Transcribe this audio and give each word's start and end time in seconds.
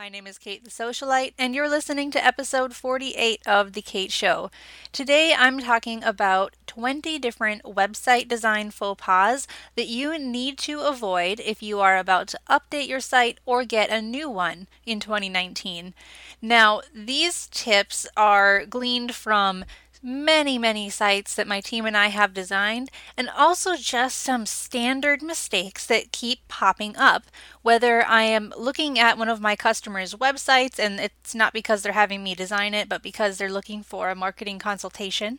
My 0.00 0.08
name 0.08 0.26
is 0.26 0.38
Kate 0.38 0.64
the 0.64 0.70
Socialite, 0.70 1.34
and 1.38 1.54
you're 1.54 1.68
listening 1.68 2.10
to 2.12 2.24
episode 2.24 2.74
48 2.74 3.42
of 3.46 3.74
The 3.74 3.82
Kate 3.82 4.10
Show. 4.10 4.50
Today 4.92 5.34
I'm 5.36 5.58
talking 5.58 6.02
about 6.02 6.56
20 6.66 7.18
different 7.18 7.62
website 7.64 8.26
design 8.26 8.70
faux 8.70 8.98
pas 8.98 9.46
that 9.76 9.88
you 9.88 10.18
need 10.18 10.56
to 10.60 10.80
avoid 10.80 11.38
if 11.40 11.62
you 11.62 11.80
are 11.80 11.98
about 11.98 12.28
to 12.28 12.40
update 12.48 12.88
your 12.88 13.00
site 13.00 13.40
or 13.44 13.62
get 13.66 13.90
a 13.90 14.00
new 14.00 14.30
one 14.30 14.68
in 14.86 15.00
2019. 15.00 15.92
Now, 16.40 16.80
these 16.94 17.46
tips 17.48 18.06
are 18.16 18.64
gleaned 18.64 19.14
from 19.14 19.66
many, 20.02 20.58
many 20.58 20.88
sites 20.88 21.34
that 21.34 21.46
my 21.46 21.60
team 21.60 21.84
and 21.84 21.96
I 21.96 22.08
have 22.08 22.32
designed, 22.32 22.90
and 23.16 23.28
also 23.28 23.76
just 23.76 24.18
some 24.18 24.46
standard 24.46 25.22
mistakes 25.22 25.84
that 25.86 26.12
keep 26.12 26.46
popping 26.48 26.96
up. 26.96 27.24
Whether 27.62 28.04
I 28.06 28.22
am 28.22 28.54
looking 28.56 28.98
at 28.98 29.18
one 29.18 29.28
of 29.28 29.40
my 29.40 29.56
customers' 29.56 30.14
websites 30.14 30.78
and 30.78 30.98
it's 30.98 31.34
not 31.34 31.52
because 31.52 31.82
they're 31.82 31.92
having 31.92 32.24
me 32.24 32.34
design 32.34 32.72
it, 32.72 32.88
but 32.88 33.02
because 33.02 33.36
they're 33.36 33.52
looking 33.52 33.82
for 33.82 34.08
a 34.08 34.14
marketing 34.14 34.58
consultation, 34.58 35.38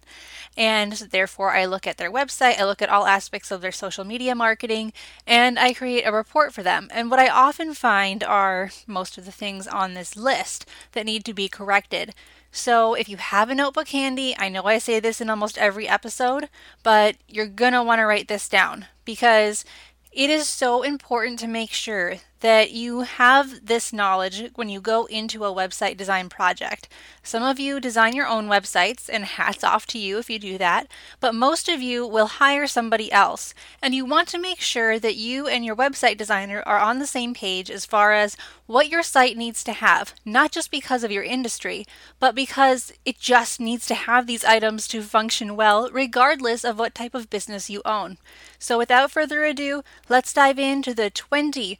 and 0.55 0.94
therefore 0.94 1.55
I 1.55 1.66
look 1.66 1.88
at 1.88 1.98
their 1.98 2.12
website, 2.12 2.59
I 2.59 2.66
look 2.66 2.81
at 2.81 2.89
all 2.89 3.08
aspects 3.08 3.50
of 3.50 3.62
their 3.62 3.72
social 3.72 4.03
media 4.03 4.36
marketing, 4.36 4.94
and 5.25 5.58
I 5.58 5.73
create 5.73 6.03
a 6.03 6.12
report 6.12 6.53
for 6.53 6.62
them. 6.62 6.88
And 6.91 7.09
what 7.09 7.20
I 7.20 7.28
often 7.28 7.73
find 7.73 8.23
are 8.23 8.70
most 8.86 9.17
of 9.17 9.25
the 9.25 9.31
things 9.31 9.67
on 9.67 9.94
this 9.94 10.16
list 10.16 10.67
that 10.91 11.05
need 11.05 11.25
to 11.25 11.34
be 11.34 11.50
corrected. 11.50 12.14
So, 12.52 12.96
if 12.96 13.08
you 13.08 13.18
have 13.18 13.50
a 13.50 13.55
notebook 13.55 13.90
handy, 13.90 14.36
I 14.38 14.50
know 14.50 14.64
I 14.64 14.78
say 14.78 15.00
this 15.00 15.22
in 15.22 15.30
almost 15.30 15.58
every 15.58 15.88
episode, 15.88 16.50
but 16.84 17.16
you're 17.28 17.48
going 17.48 17.72
to 17.73 17.82
want 17.82 18.00
to 18.00 18.05
write 18.05 18.28
this 18.28 18.50
down 18.50 18.88
because 19.05 19.64
it 20.12 20.30
is 20.30 20.50
so 20.50 20.84
important 20.84 21.40
to 21.40 21.48
make 21.48 21.72
sure 21.72 22.18
that 22.41 22.72
you 22.72 23.02
have 23.02 23.66
this 23.66 23.94
knowledge 23.94 24.52
when 24.55 24.70
you 24.70 24.81
go 24.81 25.05
into 25.05 25.45
a 25.45 25.54
website 25.54 25.95
design 25.95 26.27
project. 26.27 26.90
Some 27.23 27.44
of 27.44 27.59
you 27.59 27.80
design 27.80 28.16
your 28.16 28.27
own 28.27 28.47
websites, 28.47 29.09
and 29.11 29.25
hats 29.25 29.64
off 29.64 29.86
to 29.88 30.00
you 30.00 30.17
if 30.17 30.30
you 30.30 30.39
do 30.39 30.58
that, 30.58 30.88
but 31.19 31.34
most 31.34 31.69
of 31.69 31.81
you 31.81 32.06
will 32.06 32.28
hire 32.28 32.67
somebody 32.67 33.12
else. 33.12 33.53
And 33.81 33.94
you 33.94 34.06
want 34.06 34.28
to 34.30 34.39
make 34.39 34.59
sure 34.59 35.00
that 35.00 35.16
you 35.16 35.47
and 35.47 35.64
your 35.64 35.75
website 35.75 36.17
designer 36.17 36.64
are 36.66 36.80
on 36.80 37.00
the 37.00 37.08
same 37.08 37.34
page 37.34 37.69
as 37.69 37.86
far 37.86 38.14
as 38.14 38.36
what 38.66 38.89
your 38.89 39.03
site 39.03 39.38
needs 39.38 39.64
to 39.66 39.73
have, 39.73 40.16
not 40.25 40.52
just 40.52 40.72
because 40.72 41.03
of 41.03 41.12
your 41.12 41.23
industry, 41.23 41.86
but 42.19 42.34
because 42.34 42.94
it 43.06 43.19
just 43.19 43.59
needs 43.59 43.86
to 43.86 43.94
have 43.94 44.25
these 44.25 44.45
items 44.45 44.88
to 44.88 45.02
function 45.02 45.56
well, 45.56 45.89
regardless 45.92 46.64
of 46.64 46.80
what 46.80 46.95
type 46.95 47.14
of 47.14 47.30
business 47.30 47.69
you 47.69 47.81
own. 47.86 48.17
So, 48.58 48.78
without 48.78 49.12
further 49.12 49.44
ado, 49.44 49.84
let's 50.08 50.34
dive 50.34 50.58
into 50.58 50.94
the 50.94 51.09
20 51.09 51.80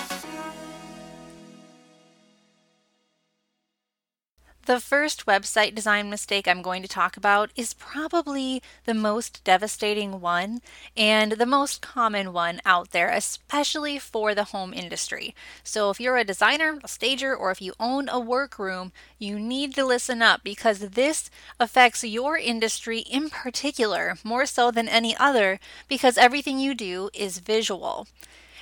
The 4.67 4.79
first 4.79 5.25
website 5.25 5.73
design 5.73 6.11
mistake 6.11 6.47
I'm 6.47 6.61
going 6.61 6.83
to 6.83 6.87
talk 6.87 7.17
about 7.17 7.49
is 7.55 7.73
probably 7.73 8.61
the 8.85 8.93
most 8.93 9.43
devastating 9.43 10.21
one 10.21 10.61
and 10.95 11.31
the 11.31 11.47
most 11.47 11.81
common 11.81 12.31
one 12.31 12.61
out 12.63 12.91
there, 12.91 13.09
especially 13.09 13.97
for 13.97 14.35
the 14.35 14.45
home 14.45 14.71
industry. 14.71 15.33
So, 15.63 15.89
if 15.89 15.99
you're 15.99 16.17
a 16.17 16.23
designer, 16.23 16.79
a 16.83 16.87
stager, 16.87 17.35
or 17.35 17.49
if 17.49 17.59
you 17.59 17.73
own 17.79 18.07
a 18.07 18.19
workroom, 18.19 18.91
you 19.17 19.39
need 19.39 19.73
to 19.75 19.85
listen 19.85 20.21
up 20.21 20.43
because 20.43 20.79
this 20.79 21.31
affects 21.59 22.03
your 22.03 22.37
industry 22.37 22.99
in 22.99 23.31
particular 23.31 24.17
more 24.23 24.45
so 24.45 24.69
than 24.69 24.87
any 24.87 25.17
other 25.17 25.59
because 25.87 26.19
everything 26.19 26.59
you 26.59 26.75
do 26.75 27.09
is 27.15 27.39
visual. 27.39 28.07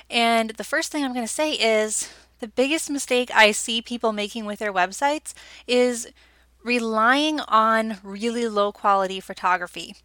And 0.08 0.50
the 0.50 0.64
first 0.64 0.90
thing 0.90 1.04
I'm 1.04 1.12
going 1.12 1.26
to 1.26 1.32
say 1.32 1.52
is 1.52 2.10
the 2.40 2.48
biggest 2.48 2.90
mistake 2.90 3.30
I 3.34 3.52
see 3.52 3.80
people 3.80 4.12
making 4.12 4.44
with 4.44 4.58
their 4.58 4.72
websites 4.72 5.32
is 5.66 6.08
relying 6.62 7.40
on 7.40 7.98
really 8.02 8.48
low 8.48 8.72
quality 8.72 9.20
photography. 9.20 9.96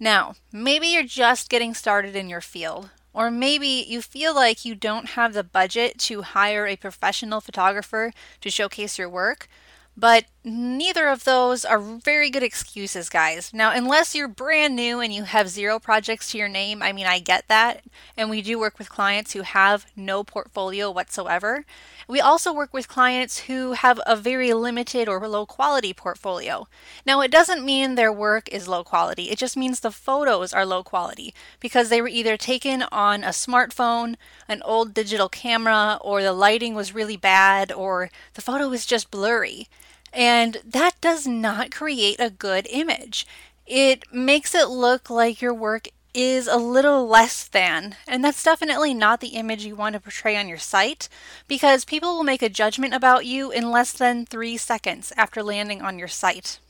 Now, 0.00 0.34
maybe 0.52 0.88
you're 0.88 1.04
just 1.04 1.48
getting 1.48 1.72
started 1.72 2.16
in 2.16 2.28
your 2.28 2.40
field, 2.40 2.90
or 3.12 3.30
maybe 3.30 3.84
you 3.86 4.02
feel 4.02 4.34
like 4.34 4.64
you 4.64 4.74
don't 4.74 5.10
have 5.10 5.32
the 5.32 5.44
budget 5.44 5.98
to 6.00 6.22
hire 6.22 6.66
a 6.66 6.76
professional 6.76 7.40
photographer 7.40 8.12
to 8.40 8.50
showcase 8.50 8.98
your 8.98 9.08
work, 9.08 9.48
but 9.96 10.24
neither 10.44 11.08
of 11.08 11.24
those 11.24 11.64
are 11.64 11.78
very 11.78 12.28
good 12.28 12.42
excuses, 12.42 13.08
guys. 13.08 13.50
Now, 13.54 13.72
unless 13.72 14.14
you're 14.14 14.28
brand 14.28 14.76
new 14.76 15.00
and 15.00 15.12
you 15.12 15.24
have 15.24 15.48
zero 15.48 15.78
projects 15.78 16.30
to 16.30 16.38
your 16.38 16.48
name, 16.48 16.82
I 16.82 16.92
mean, 16.92 17.06
I 17.06 17.18
get 17.18 17.48
that. 17.48 17.82
And 18.16 18.28
we 18.28 18.42
do 18.42 18.58
work 18.58 18.78
with 18.78 18.90
clients 18.90 19.32
who 19.32 19.40
have 19.40 19.86
no 19.96 20.22
portfolio 20.22 20.90
whatsoever. 20.90 21.64
We 22.06 22.20
also 22.20 22.52
work 22.52 22.74
with 22.74 22.88
clients 22.88 23.40
who 23.40 23.72
have 23.72 23.98
a 24.06 24.16
very 24.16 24.52
limited 24.52 25.08
or 25.08 25.26
low 25.26 25.46
quality 25.46 25.94
portfolio. 25.94 26.68
Now, 27.06 27.22
it 27.22 27.30
doesn't 27.30 27.64
mean 27.64 27.94
their 27.94 28.12
work 28.12 28.48
is 28.50 28.68
low 28.68 28.84
quality, 28.84 29.30
it 29.30 29.38
just 29.38 29.56
means 29.56 29.80
the 29.80 29.90
photos 29.90 30.52
are 30.52 30.66
low 30.66 30.82
quality 30.82 31.32
because 31.58 31.88
they 31.88 32.02
were 32.02 32.08
either 32.08 32.36
taken 32.36 32.82
on 32.92 33.24
a 33.24 33.28
smartphone, 33.28 34.16
an 34.46 34.60
old 34.62 34.92
digital 34.92 35.30
camera, 35.30 35.98
or 36.02 36.22
the 36.22 36.32
lighting 36.34 36.74
was 36.74 36.94
really 36.94 37.16
bad, 37.16 37.72
or 37.72 38.10
the 38.34 38.42
photo 38.42 38.70
is 38.72 38.84
just 38.84 39.10
blurry. 39.10 39.68
And 40.14 40.58
that 40.64 41.00
does 41.00 41.26
not 41.26 41.70
create 41.70 42.20
a 42.20 42.30
good 42.30 42.66
image. 42.70 43.26
It 43.66 44.04
makes 44.12 44.54
it 44.54 44.68
look 44.68 45.10
like 45.10 45.42
your 45.42 45.54
work 45.54 45.88
is 46.14 46.46
a 46.46 46.56
little 46.56 47.08
less 47.08 47.48
than. 47.48 47.96
And 48.06 48.24
that's 48.24 48.42
definitely 48.42 48.94
not 48.94 49.20
the 49.20 49.28
image 49.28 49.64
you 49.64 49.74
want 49.74 49.94
to 49.94 50.00
portray 50.00 50.36
on 50.36 50.48
your 50.48 50.58
site 50.58 51.08
because 51.48 51.84
people 51.84 52.14
will 52.14 52.22
make 52.22 52.42
a 52.42 52.48
judgment 52.48 52.94
about 52.94 53.26
you 53.26 53.50
in 53.50 53.70
less 53.70 53.92
than 53.92 54.24
three 54.24 54.56
seconds 54.56 55.12
after 55.16 55.42
landing 55.42 55.82
on 55.82 55.98
your 55.98 56.08
site. 56.08 56.60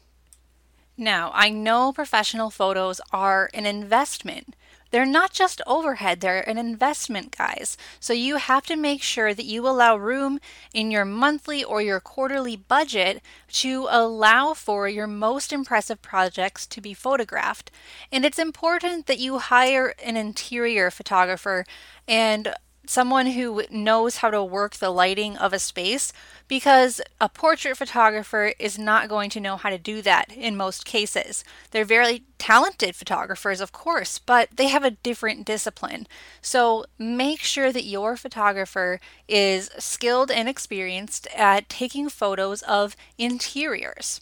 Now, 0.97 1.31
I 1.34 1.50
know 1.50 1.93
professional 1.93 2.50
photos 2.50 3.00
are 3.12 3.50
an 3.53 3.66
investment. 3.66 4.56
They're 4.94 5.05
not 5.05 5.32
just 5.32 5.60
overhead, 5.66 6.21
they're 6.21 6.49
an 6.49 6.56
investment, 6.56 7.37
guys. 7.37 7.77
So 7.99 8.12
you 8.12 8.37
have 8.37 8.65
to 8.66 8.77
make 8.77 9.03
sure 9.03 9.34
that 9.34 9.44
you 9.44 9.66
allow 9.66 9.97
room 9.97 10.38
in 10.72 10.93
your 10.93 11.05
monthly 11.05 11.65
or 11.65 11.82
your 11.82 11.99
quarterly 11.99 12.55
budget 12.55 13.21
to 13.55 13.88
allow 13.91 14.55
for 14.55 14.88
your 14.88 15.09
most 15.09 15.53
impressive 15.53 16.00
projects 16.00 16.65
to 16.69 16.81
be 16.81 16.94
photographed. 16.94 17.72
And 18.12 18.25
it's 18.25 18.38
important 18.38 19.06
that 19.06 19.19
you 19.19 19.38
hire 19.38 19.97
an 20.00 20.16
interior 20.16 20.93
photographer 20.93 21.65
and 22.06 22.55
someone 22.87 23.27
who 23.27 23.65
knows 23.71 24.17
how 24.17 24.31
to 24.31 24.43
work 24.43 24.77
the 24.77 24.91
lighting 24.91 25.37
of 25.37 25.53
a 25.53 25.59
space 25.59 26.12
because 26.49 27.00
a 27.21 27.28
portrait 27.28 27.77
photographer 27.77 28.53
is 28.59 28.78
not 28.78 29.09
going 29.09 29.31
to 29.31 29.41
know 29.41 29.56
how 29.56 29.71
to 29.71 29.78
do 29.78 30.03
that 30.03 30.33
in 30.33 30.56
most 30.56 30.84
cases. 30.84 31.44
They're 31.71 31.84
very 31.84 32.25
talented 32.39 32.94
photographers, 32.94 33.61
of 33.61 33.73
course, 33.73 34.19
but 34.19 34.50
they 34.56 34.69
have 34.69 34.84
a 34.84 34.91
different 34.91 35.44
discipline. 35.47 36.06
So 36.43 36.84
make 36.99 37.41
sure 37.41 37.73
that 37.73 37.84
your 37.84 38.17
photographer 38.17 39.00
is 39.28 39.71
skilled 39.78 40.31
and 40.31 40.49
experienced 40.49 41.27
at 41.34 41.69
taking 41.69 42.09
photos 42.09 42.62
of 42.62 42.97
interiors. 43.19 44.21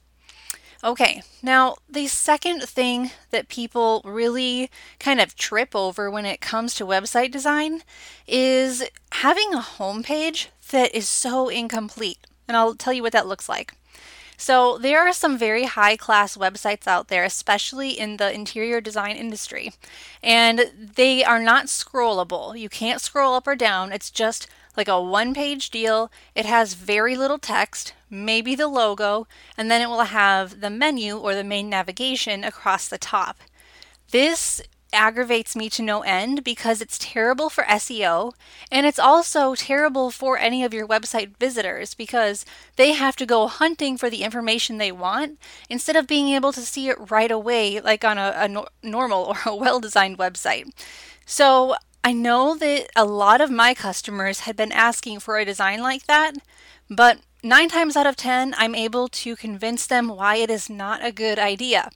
Okay, 0.84 1.22
now 1.42 1.76
the 1.88 2.08
second 2.08 2.64
thing 2.64 3.12
that 3.30 3.48
people 3.48 4.02
really 4.04 4.68
kind 4.98 5.20
of 5.20 5.36
trip 5.36 5.76
over 5.76 6.10
when 6.10 6.26
it 6.26 6.40
comes 6.40 6.74
to 6.74 6.84
website 6.84 7.30
design 7.30 7.82
is 8.26 8.82
having 9.12 9.54
a 9.54 9.58
homepage 9.58 10.48
that 10.72 10.92
is 10.92 11.08
so 11.08 11.48
incomplete. 11.48 12.18
And 12.48 12.56
I'll 12.56 12.74
tell 12.74 12.92
you 12.92 13.02
what 13.02 13.12
that 13.12 13.28
looks 13.28 13.48
like. 13.48 13.74
So, 14.36 14.76
there 14.76 15.06
are 15.06 15.12
some 15.12 15.38
very 15.38 15.64
high 15.64 15.96
class 15.96 16.36
websites 16.36 16.88
out 16.88 17.06
there, 17.06 17.22
especially 17.22 17.90
in 17.90 18.16
the 18.16 18.34
interior 18.34 18.80
design 18.80 19.14
industry, 19.14 19.72
and 20.20 20.72
they 20.96 21.22
are 21.22 21.40
not 21.40 21.66
scrollable. 21.66 22.58
You 22.58 22.68
can't 22.68 23.00
scroll 23.00 23.34
up 23.34 23.46
or 23.46 23.54
down, 23.54 23.92
it's 23.92 24.10
just 24.10 24.48
like 24.76 24.88
a 24.88 25.00
one 25.00 25.34
page 25.34 25.70
deal. 25.70 26.10
It 26.34 26.46
has 26.46 26.74
very 26.74 27.16
little 27.16 27.38
text, 27.38 27.94
maybe 28.10 28.54
the 28.54 28.68
logo, 28.68 29.26
and 29.56 29.70
then 29.70 29.80
it 29.80 29.88
will 29.88 30.04
have 30.04 30.60
the 30.60 30.70
menu 30.70 31.16
or 31.16 31.34
the 31.34 31.44
main 31.44 31.68
navigation 31.68 32.44
across 32.44 32.88
the 32.88 32.98
top. 32.98 33.38
This 34.10 34.60
aggravates 34.92 35.56
me 35.56 35.70
to 35.70 35.82
no 35.82 36.02
end 36.02 36.44
because 36.44 36.80
it's 36.80 36.98
terrible 36.98 37.48
for 37.48 37.64
SEO 37.64 38.32
and 38.70 38.84
it's 38.86 38.98
also 38.98 39.54
terrible 39.54 40.10
for 40.10 40.36
any 40.36 40.62
of 40.62 40.74
your 40.74 40.86
website 40.86 41.36
visitors 41.38 41.94
because 41.94 42.44
they 42.76 42.92
have 42.92 43.16
to 43.16 43.26
go 43.26 43.46
hunting 43.46 43.96
for 43.96 44.10
the 44.10 44.22
information 44.22 44.76
they 44.76 44.92
want 44.92 45.38
instead 45.70 45.96
of 45.96 46.06
being 46.06 46.28
able 46.28 46.52
to 46.52 46.60
see 46.60 46.88
it 46.88 47.10
right 47.10 47.30
away, 47.30 47.80
like 47.80 48.04
on 48.04 48.18
a, 48.18 48.34
a 48.36 48.48
no- 48.48 48.68
normal 48.82 49.22
or 49.22 49.38
a 49.46 49.56
well 49.56 49.80
designed 49.80 50.18
website. 50.18 50.70
So 51.24 51.74
I 52.04 52.12
know 52.12 52.56
that 52.56 52.88
a 52.96 53.04
lot 53.04 53.40
of 53.40 53.50
my 53.50 53.74
customers 53.74 54.40
had 54.40 54.56
been 54.56 54.72
asking 54.72 55.20
for 55.20 55.38
a 55.38 55.44
design 55.44 55.82
like 55.82 56.06
that, 56.06 56.34
but 56.90 57.20
nine 57.44 57.68
times 57.68 57.96
out 57.96 58.06
of 58.06 58.16
10, 58.16 58.54
I'm 58.58 58.74
able 58.74 59.06
to 59.08 59.36
convince 59.36 59.86
them 59.86 60.08
why 60.08 60.36
it 60.36 60.50
is 60.50 60.68
not 60.68 61.04
a 61.04 61.12
good 61.12 61.38
idea. 61.38 61.90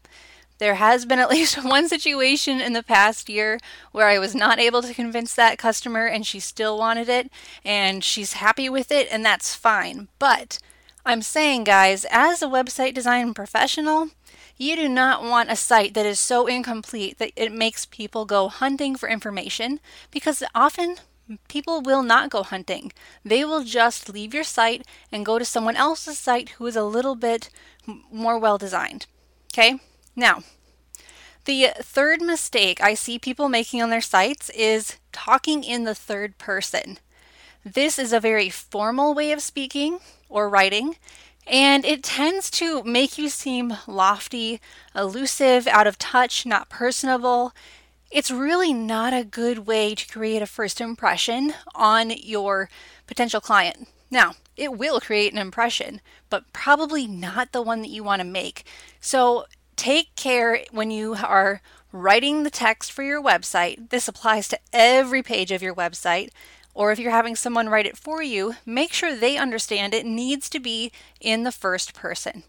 There 0.59 0.77
has 0.77 1.05
been 1.07 1.19
at 1.19 1.31
least 1.37 1.63
one 1.65 1.89
situation 1.89 2.61
in 2.61 2.73
the 2.73 2.85
past 2.85 3.29
year 3.29 3.59
where 3.91 4.07
I 4.07 4.21
was 4.21 4.35
not 4.35 4.61
able 4.61 4.81
to 4.83 4.95
convince 4.95 5.35
that 5.35 5.59
customer 5.59 6.07
and 6.07 6.25
she 6.25 6.39
still 6.39 6.79
wanted 6.79 7.09
it 7.09 7.31
and 7.65 8.05
she's 8.05 8.35
happy 8.35 8.69
with 8.69 8.93
it, 8.93 9.09
and 9.11 9.25
that's 9.25 9.57
fine. 9.57 10.07
But 10.21 10.61
I'm 11.05 11.23
saying, 11.23 11.65
guys, 11.65 12.07
as 12.11 12.43
a 12.43 12.47
website 12.47 12.95
design 12.95 13.35
professional, 13.35 14.11
you 14.57 14.77
do 14.77 14.89
not 14.89 15.23
want 15.23 15.51
a 15.51 15.57
site 15.57 15.95
that 15.95 16.07
is 16.07 16.19
so 16.19 16.47
incomplete 16.47 17.19
that 17.19 17.33
it 17.37 17.53
makes 17.53 17.87
people 17.87 18.25
go 18.25 18.49
hunting 18.49 18.97
for 18.97 19.09
information 19.09 19.81
because 20.11 20.43
often 20.55 20.97
people 21.49 21.83
will 21.83 22.03
not 22.03 22.31
go 22.31 22.43
hunting. 22.43 22.93
They 23.25 23.45
will 23.45 23.65
just 23.65 24.09
leave 24.09 24.33
your 24.33 24.45
site 24.45 24.87
and 25.13 25.27
go 25.27 25.39
to 25.39 25.45
someone 25.45 25.77
else's 25.77 26.19
site 26.19 26.51
who 26.51 26.67
is 26.67 26.77
a 26.77 26.85
little 26.85 27.17
bit 27.17 27.51
more 28.11 28.39
well 28.39 28.59
designed. 28.59 29.07
Okay? 29.53 29.79
Now, 30.15 30.43
the 31.45 31.69
third 31.79 32.23
mistake 32.23 32.83
I 32.83 32.95
see 32.95 33.19
people 33.19 33.49
making 33.49 33.83
on 33.83 33.91
their 33.91 34.01
sites 34.01 34.51
is 34.51 34.97
talking 35.13 35.65
in 35.65 35.85
the 35.85 35.95
third 35.95 36.39
person. 36.39 36.99
This 37.65 37.99
is 37.99 38.13
a 38.13 38.21
very 38.21 38.49
formal 38.49 39.15
way 39.15 39.33
of 39.33 39.43
speaking 39.43 39.99
or 40.29 40.49
writing, 40.49 40.97
and 41.47 41.85
it 41.85 42.03
tends 42.03 42.51
to 42.53 42.83
make 42.83 43.19
you 43.19 43.29
seem 43.29 43.77
lofty, 43.87 44.61
elusive, 44.95 45.67
out 45.67 45.87
of 45.87 45.99
touch, 45.99 46.45
not 46.45 46.69
personable. 46.69 47.53
It's 48.11 48.31
really 48.31 48.73
not 48.73 49.13
a 49.13 49.25
good 49.25 49.67
way 49.67 49.95
to 49.95 50.09
create 50.09 50.43
a 50.43 50.47
first 50.47 50.81
impression 50.81 51.55
on 51.75 52.11
your 52.11 52.69
potential 53.07 53.41
client. 53.41 53.89
Now, 54.11 54.35
it 54.57 54.77
will 54.77 55.01
create 55.01 55.33
an 55.33 55.39
impression, 55.39 56.01
but 56.31 56.53
probably 56.53 57.07
not 57.07 57.53
the 57.53 57.63
one 57.63 57.83
that 57.83 57.91
you 57.91 58.03
want 58.03 58.21
to 58.21 58.27
make. 58.27 58.65
So 59.01 59.47
take 59.77 60.15
care 60.17 60.65
when 60.71 60.91
you 60.91 61.17
are 61.23 61.61
writing 61.93 62.43
the 62.43 62.51
text 62.51 62.93
for 62.93 63.03
your 63.03 63.23
website. 63.23 63.91
This 63.91 64.09
applies 64.09 64.49
to 64.49 64.59
every 64.73 65.23
page 65.23 65.51
of 65.53 65.63
your 65.63 65.75
website. 65.75 66.31
Or 66.77 66.93
if 66.93 66.99
you're 66.99 67.11
having 67.11 67.37
someone 67.37 67.71
write 67.71 67.87
it 67.87 67.97
for 67.97 68.23
you, 68.23 68.55
make 68.67 68.93
sure 68.93 69.17
they 69.17 69.39
understand 69.39 69.95
it 69.95 70.05
needs 70.05 70.51
to 70.51 70.61
be 70.61 70.93
in 71.23 71.43
the 71.43 71.51
first 71.51 71.95
person. 71.95 72.43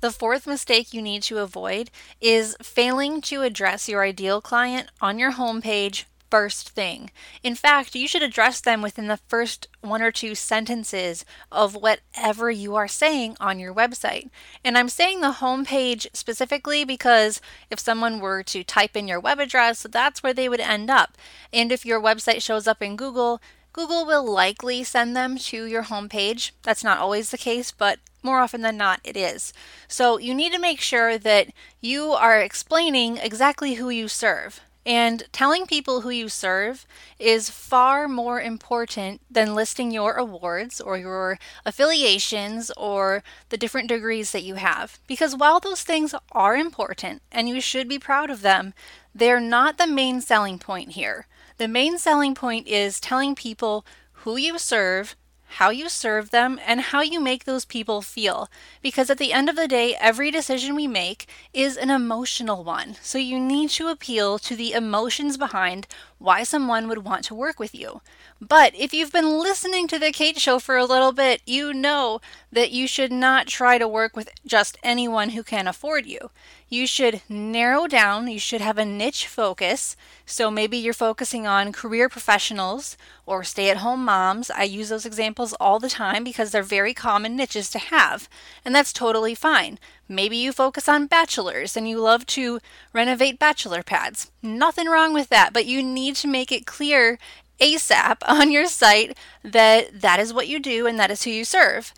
The 0.00 0.10
fourth 0.10 0.46
mistake 0.46 0.92
you 0.92 1.00
need 1.00 1.22
to 1.22 1.38
avoid 1.38 1.90
is 2.20 2.58
failing 2.62 3.22
to 3.22 3.40
address 3.40 3.88
your 3.88 4.04
ideal 4.04 4.42
client 4.42 4.90
on 5.00 5.18
your 5.18 5.32
homepage 5.32 6.04
first 6.30 6.70
thing. 6.70 7.10
In 7.42 7.54
fact, 7.54 7.94
you 7.94 8.08
should 8.08 8.22
address 8.22 8.60
them 8.60 8.82
within 8.82 9.06
the 9.06 9.20
first 9.28 9.68
one 9.80 10.02
or 10.02 10.10
two 10.10 10.34
sentences 10.34 11.24
of 11.50 11.74
whatever 11.74 12.50
you 12.50 12.74
are 12.74 12.88
saying 12.88 13.36
on 13.40 13.58
your 13.58 13.74
website. 13.74 14.28
And 14.64 14.76
I'm 14.76 14.88
saying 14.88 15.20
the 15.20 15.38
homepage 15.40 16.06
specifically 16.12 16.84
because 16.84 17.40
if 17.70 17.78
someone 17.78 18.20
were 18.20 18.42
to 18.44 18.64
type 18.64 18.96
in 18.96 19.08
your 19.08 19.20
web 19.20 19.38
address, 19.38 19.86
that's 19.90 20.22
where 20.22 20.34
they 20.34 20.48
would 20.48 20.60
end 20.60 20.90
up. 20.90 21.16
And 21.52 21.70
if 21.70 21.86
your 21.86 22.00
website 22.00 22.42
shows 22.42 22.66
up 22.66 22.82
in 22.82 22.96
Google, 22.96 23.40
Google 23.72 24.06
will 24.06 24.24
likely 24.24 24.82
send 24.84 25.14
them 25.14 25.36
to 25.36 25.64
your 25.64 25.84
homepage. 25.84 26.52
That's 26.62 26.82
not 26.82 26.98
always 26.98 27.30
the 27.30 27.36
case, 27.36 27.70
but 27.70 27.98
more 28.22 28.40
often 28.40 28.62
than 28.62 28.76
not, 28.76 29.00
it 29.04 29.16
is. 29.16 29.52
So 29.86 30.18
you 30.18 30.34
need 30.34 30.52
to 30.52 30.58
make 30.58 30.80
sure 30.80 31.18
that 31.18 31.48
you 31.80 32.12
are 32.12 32.40
explaining 32.40 33.18
exactly 33.18 33.74
who 33.74 33.90
you 33.90 34.08
serve. 34.08 34.60
And 34.86 35.24
telling 35.32 35.66
people 35.66 36.02
who 36.02 36.10
you 36.10 36.28
serve 36.28 36.86
is 37.18 37.50
far 37.50 38.06
more 38.06 38.40
important 38.40 39.20
than 39.28 39.56
listing 39.56 39.90
your 39.90 40.12
awards 40.14 40.80
or 40.80 40.96
your 40.96 41.40
affiliations 41.64 42.70
or 42.76 43.24
the 43.48 43.56
different 43.56 43.88
degrees 43.88 44.30
that 44.30 44.44
you 44.44 44.54
have. 44.54 45.00
Because 45.08 45.34
while 45.34 45.58
those 45.58 45.82
things 45.82 46.14
are 46.30 46.56
important 46.56 47.20
and 47.32 47.48
you 47.48 47.60
should 47.60 47.88
be 47.88 47.98
proud 47.98 48.30
of 48.30 48.42
them, 48.42 48.74
they're 49.12 49.40
not 49.40 49.76
the 49.76 49.88
main 49.88 50.20
selling 50.20 50.60
point 50.60 50.92
here. 50.92 51.26
The 51.58 51.66
main 51.66 51.98
selling 51.98 52.36
point 52.36 52.68
is 52.68 53.00
telling 53.00 53.34
people 53.34 53.84
who 54.20 54.36
you 54.36 54.56
serve 54.56 55.16
how 55.46 55.70
you 55.70 55.88
serve 55.88 56.30
them, 56.30 56.58
and 56.66 56.80
how 56.80 57.00
you 57.00 57.20
make 57.20 57.44
those 57.44 57.64
people 57.64 58.02
feel. 58.02 58.50
Because 58.82 59.10
at 59.10 59.18
the 59.18 59.32
end 59.32 59.48
of 59.48 59.56
the 59.56 59.68
day, 59.68 59.96
every 60.00 60.30
decision 60.30 60.74
we 60.74 60.86
make 60.86 61.26
is 61.52 61.76
an 61.76 61.90
emotional 61.90 62.64
one. 62.64 62.96
So 63.00 63.18
you 63.18 63.38
need 63.38 63.70
to 63.70 63.88
appeal 63.88 64.38
to 64.40 64.56
the 64.56 64.72
emotions 64.72 65.36
behind 65.36 65.86
why 66.18 66.42
someone 66.42 66.88
would 66.88 67.04
want 67.04 67.24
to 67.24 67.34
work 67.34 67.58
with 67.58 67.74
you. 67.74 68.00
But 68.40 68.74
if 68.74 68.92
you've 68.94 69.12
been 69.12 69.38
listening 69.38 69.86
to 69.88 69.98
The 69.98 70.12
Kate 70.12 70.38
Show 70.38 70.58
for 70.58 70.76
a 70.76 70.84
little 70.84 71.12
bit, 71.12 71.42
you 71.46 71.72
know 71.72 72.20
that 72.50 72.70
you 72.70 72.86
should 72.86 73.12
not 73.12 73.46
try 73.46 73.78
to 73.78 73.88
work 73.88 74.16
with 74.16 74.30
just 74.46 74.78
anyone 74.82 75.30
who 75.30 75.42
can 75.42 75.66
afford 75.66 76.06
you. 76.06 76.30
You 76.68 76.86
should 76.86 77.22
narrow 77.28 77.86
down, 77.86 78.26
you 78.28 78.40
should 78.40 78.60
have 78.60 78.76
a 78.76 78.84
niche 78.84 79.26
focus. 79.26 79.96
So 80.24 80.50
maybe 80.50 80.76
you're 80.76 80.92
focusing 80.92 81.46
on 81.46 81.72
career 81.72 82.08
professionals 82.08 82.96
or 83.24 83.44
stay 83.44 83.70
at 83.70 83.78
home 83.78 84.04
moms. 84.04 84.50
I 84.50 84.64
use 84.64 84.88
those 84.88 85.06
examples 85.06 85.52
all 85.60 85.78
the 85.78 85.88
time 85.88 86.24
because 86.24 86.50
they're 86.50 86.62
very 86.62 86.94
common 86.94 87.36
niches 87.36 87.70
to 87.70 87.78
have, 87.78 88.28
and 88.64 88.74
that's 88.74 88.92
totally 88.92 89.34
fine. 89.34 89.78
Maybe 90.08 90.36
you 90.36 90.52
focus 90.52 90.88
on 90.88 91.06
bachelors 91.06 91.76
and 91.76 91.88
you 91.88 91.98
love 91.98 92.26
to 92.26 92.60
renovate 92.92 93.38
bachelor 93.38 93.82
pads. 93.82 94.30
Nothing 94.42 94.88
wrong 94.88 95.12
with 95.12 95.28
that, 95.30 95.52
but 95.52 95.66
you 95.66 95.82
need 95.82 96.16
to 96.16 96.28
make 96.28 96.52
it 96.52 96.66
clear 96.66 97.18
ASAP 97.60 98.16
on 98.26 98.50
your 98.50 98.66
site 98.66 99.16
that 99.42 100.00
that 100.00 100.20
is 100.20 100.32
what 100.32 100.48
you 100.48 100.60
do 100.60 100.86
and 100.86 100.98
that 100.98 101.10
is 101.10 101.24
who 101.24 101.30
you 101.30 101.44
serve. 101.44 101.92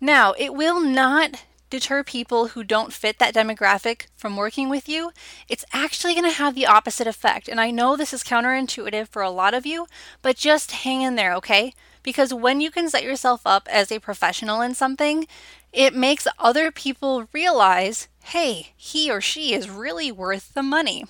Now, 0.00 0.34
it 0.38 0.54
will 0.54 0.80
not 0.80 1.44
deter 1.74 2.04
people 2.04 2.48
who 2.48 2.62
don't 2.62 2.92
fit 2.92 3.18
that 3.18 3.34
demographic 3.34 4.06
from 4.14 4.36
working 4.36 4.68
with 4.68 4.88
you, 4.88 5.10
it's 5.48 5.64
actually 5.72 6.14
going 6.14 6.24
to 6.24 6.30
have 6.30 6.54
the 6.54 6.66
opposite 6.66 7.08
effect. 7.08 7.48
And 7.48 7.60
I 7.60 7.72
know 7.72 7.96
this 7.96 8.12
is 8.12 8.22
counterintuitive 8.22 9.08
for 9.08 9.22
a 9.22 9.30
lot 9.30 9.54
of 9.54 9.66
you, 9.66 9.86
but 10.22 10.36
just 10.36 10.70
hang 10.70 11.02
in 11.02 11.16
there, 11.16 11.34
okay? 11.34 11.74
Because 12.04 12.32
when 12.32 12.60
you 12.60 12.70
can 12.70 12.88
set 12.88 13.02
yourself 13.02 13.40
up 13.44 13.66
as 13.68 13.90
a 13.90 13.98
professional 13.98 14.60
in 14.60 14.74
something, 14.74 15.26
it 15.74 15.94
makes 15.94 16.28
other 16.38 16.70
people 16.70 17.26
realize 17.32 18.08
hey, 18.26 18.72
he 18.74 19.10
or 19.10 19.20
she 19.20 19.52
is 19.52 19.68
really 19.68 20.10
worth 20.10 20.54
the 20.54 20.62
money. 20.62 21.04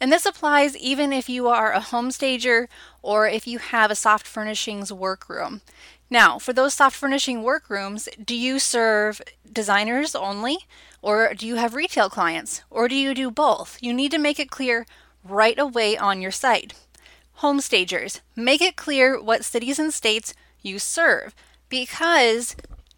And 0.00 0.10
this 0.10 0.24
applies 0.24 0.74
even 0.74 1.12
if 1.12 1.28
you 1.28 1.48
are 1.48 1.72
a 1.72 1.80
home 1.80 2.10
stager 2.10 2.66
or 3.02 3.28
if 3.28 3.46
you 3.46 3.58
have 3.58 3.90
a 3.90 3.94
soft 3.94 4.26
furnishings 4.26 4.90
workroom. 4.90 5.60
Now, 6.08 6.38
for 6.38 6.54
those 6.54 6.72
soft 6.72 6.96
furnishing 6.96 7.42
workrooms, 7.42 8.08
do 8.24 8.34
you 8.34 8.58
serve 8.58 9.20
designers 9.52 10.14
only? 10.14 10.60
Or 11.02 11.34
do 11.34 11.46
you 11.46 11.56
have 11.56 11.74
retail 11.74 12.08
clients? 12.08 12.62
Or 12.70 12.88
do 12.88 12.94
you 12.94 13.12
do 13.12 13.30
both? 13.30 13.76
You 13.82 13.92
need 13.92 14.12
to 14.12 14.18
make 14.18 14.38
it 14.40 14.50
clear 14.50 14.86
right 15.22 15.58
away 15.58 15.98
on 15.98 16.22
your 16.22 16.30
site. 16.30 16.72
Home 17.34 17.60
stagers, 17.60 18.22
make 18.34 18.62
it 18.62 18.76
clear 18.76 19.20
what 19.20 19.44
cities 19.44 19.78
and 19.78 19.92
states 19.92 20.32
you 20.62 20.78
serve 20.78 21.34
because 21.68 22.56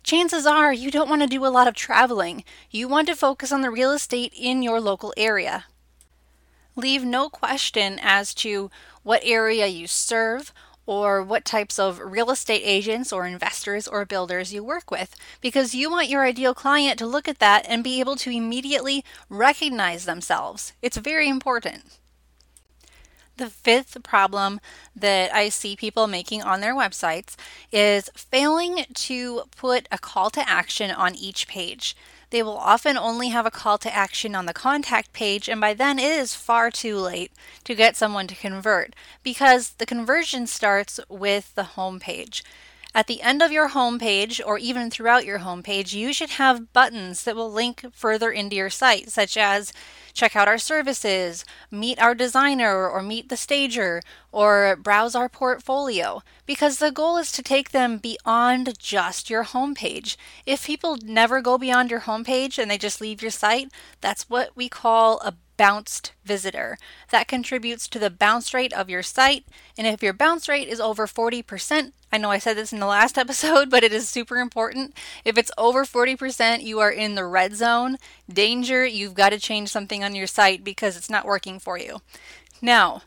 chances 0.09 0.47
are 0.47 0.73
you 0.73 0.91
don't 0.91 1.11
want 1.11 1.21
to 1.21 1.29
do 1.29 1.45
a 1.45 1.53
lot 1.53 1.69
of 1.69 1.75
traveling. 1.75 2.43
You 2.71 2.88
want 2.88 3.09
to 3.09 3.15
focus 3.15 3.53
on 3.53 3.61
the 3.61 3.71
real 3.71 3.93
estate 3.93 4.33
in 4.35 4.62
your 4.62 4.81
local 4.81 5.12
area. 5.19 5.67
Leave 6.75 7.05
no 7.05 7.29
question 7.29 7.99
as 8.00 8.33
to 8.37 8.71
what 9.03 9.21
area 9.23 9.67
you 9.67 9.87
serve 9.87 10.50
or 10.87 11.23
what 11.23 11.45
types 11.45 11.79
of 11.79 12.00
real 12.00 12.31
estate 12.31 12.62
agents 12.65 13.12
or 13.12 13.27
investors 13.27 13.87
or 13.87 14.07
builders 14.07 14.50
you 14.50 14.65
work 14.65 14.91
with 14.91 15.15
because 15.43 15.75
you 15.75 15.91
want 15.91 16.09
your 16.09 16.25
ideal 16.25 16.55
client 16.55 16.99
to 16.99 17.07
look 17.07 17.29
at 17.29 17.38
that 17.38 17.67
and 17.69 17.85
be 17.85 18.00
able 18.00 18.17
to 18.17 18.31
immediately 18.31 19.05
recognize 19.29 20.07
themselves. 20.07 20.73
It's 20.81 20.97
very 20.97 21.29
important. 21.29 21.99
The 23.38 23.49
fifth 23.49 24.02
problem 24.02 24.61
that 24.95 25.33
I 25.35 25.49
see 25.49 25.75
people 25.75 26.07
making 26.07 26.42
on 26.42 26.61
their 26.61 26.75
websites 26.75 27.37
is 27.73 28.11
failing 28.14 28.85
to 28.92 29.45
put 29.57 29.88
a 29.90 29.99
call 29.99 30.28
to 30.30 30.49
action 30.49 30.90
on 30.90 31.14
each 31.14 31.49
page 31.49 31.97
they 32.30 32.42
will 32.42 32.59
often 32.59 32.99
only 32.99 33.28
have 33.28 33.47
a 33.47 33.50
call 33.50 33.78
to 33.78 33.95
action 33.95 34.35
on 34.35 34.47
the 34.47 34.52
contact 34.52 35.12
page, 35.12 35.49
and 35.49 35.61
by 35.61 35.73
then 35.73 35.99
it 35.99 36.11
is 36.11 36.35
far 36.35 36.71
too 36.71 36.99
late 36.99 37.33
to 37.64 37.75
get 37.75 37.97
someone 37.97 38.26
to 38.26 38.35
convert 38.35 38.95
because 39.23 39.71
the 39.71 39.87
conversion 39.87 40.47
starts 40.47 41.00
with 41.09 41.54
the 41.54 41.64
home 41.64 41.99
page. 41.99 42.45
At 42.95 43.07
the 43.07 43.23
end 43.23 43.42
of 43.42 43.52
your 43.52 43.71
homepage, 43.71 44.40
or 44.45 44.59
even 44.59 44.90
throughout 44.90 45.25
your 45.25 45.40
homepage, 45.40 45.92
you 45.92 46.12
should 46.12 46.30
have 46.30 46.73
buttons 46.73 47.25
that 47.25 47.37
will 47.37 47.52
link 47.52 47.85
further 47.92 48.30
into 48.30 48.57
your 48.57 48.71
site, 48.71 49.11
such 49.11 49.37
as 49.37 49.73
check 50.18 50.34
out 50.34 50.48
our 50.48 50.58
services, 50.58 51.44
meet 51.70 51.98
our 52.00 52.14
designer 52.14 52.88
or 52.88 53.02
meet 53.02 53.28
the 53.28 53.37
stager, 53.37 54.02
or 54.32 54.76
browse 54.76 55.14
our 55.14 55.28
portfolio, 55.28 56.20
because 56.44 56.78
the 56.78 56.90
goal 56.90 57.16
is 57.16 57.30
to 57.30 57.42
take 57.42 57.70
them 57.70 57.98
beyond 57.98 58.76
just 58.78 59.30
your 59.30 59.44
homepage. 59.44 60.16
If 60.44 60.66
people 60.66 60.98
never 61.04 61.40
go 61.40 61.56
beyond 61.56 61.92
your 61.92 62.00
homepage 62.00 62.58
and 62.58 62.68
they 62.68 62.78
just 62.78 63.00
leave 63.00 63.22
your 63.22 63.30
site, 63.30 63.70
that's 64.00 64.28
what 64.28 64.50
we 64.56 64.68
call 64.68 65.20
a 65.20 65.34
bounced 65.59 66.12
visitor. 66.25 66.79
That 67.11 67.29
contributes 67.29 67.87
to 67.88 67.99
the 67.99 68.09
bounce 68.09 68.55
rate 68.55 68.73
of 68.73 68.88
your 68.88 69.03
site. 69.03 69.45
And 69.77 69.87
if 69.87 70.03
your 70.03 70.15
bounce 70.15 70.49
rate 70.49 70.69
is 70.69 70.81
over 70.81 71.07
40%, 71.07 71.93
I 72.11 72.17
know 72.17 72.31
I 72.31 72.38
said 72.38 72.57
this 72.57 72.73
in 72.73 72.79
the 72.79 72.87
last 72.87 73.19
episode, 73.25 73.69
but 73.69 73.85
it 73.85 73.93
is 73.93 74.09
super 74.09 74.37
important. 74.37 74.95
If 75.27 75.37
it's 75.37 75.50
over 75.59 75.85
40%, 75.85 76.62
you 76.62 76.81
are 76.81 76.91
in 76.91 77.15
the 77.15 77.27
red 77.27 77.55
zone. 77.55 77.99
Danger, 78.33 78.87
you've 78.87 79.12
got 79.12 79.31
to 79.31 79.38
change 79.38 79.69
something 79.69 80.03
on 80.03 80.15
your 80.15 80.27
site 80.27 80.65
because 80.65 80.97
it's 80.97 81.11
not 81.11 81.27
working 81.27 81.59
for 81.59 81.77
you. 81.77 81.99
Now, 82.62 83.03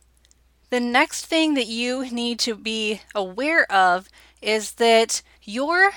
the 0.69 0.79
next 0.79 1.25
thing 1.25 1.55
that 1.55 1.67
you 1.67 2.09
need 2.11 2.37
to 2.39 2.55
be 2.55 3.01
aware 3.15 3.69
of 3.71 4.07
is 4.41 4.73
that 4.73 5.21
your 5.43 5.91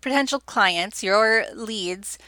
potential 0.00 0.40
clients, 0.40 1.02
your 1.02 1.44
leads, 1.54 2.18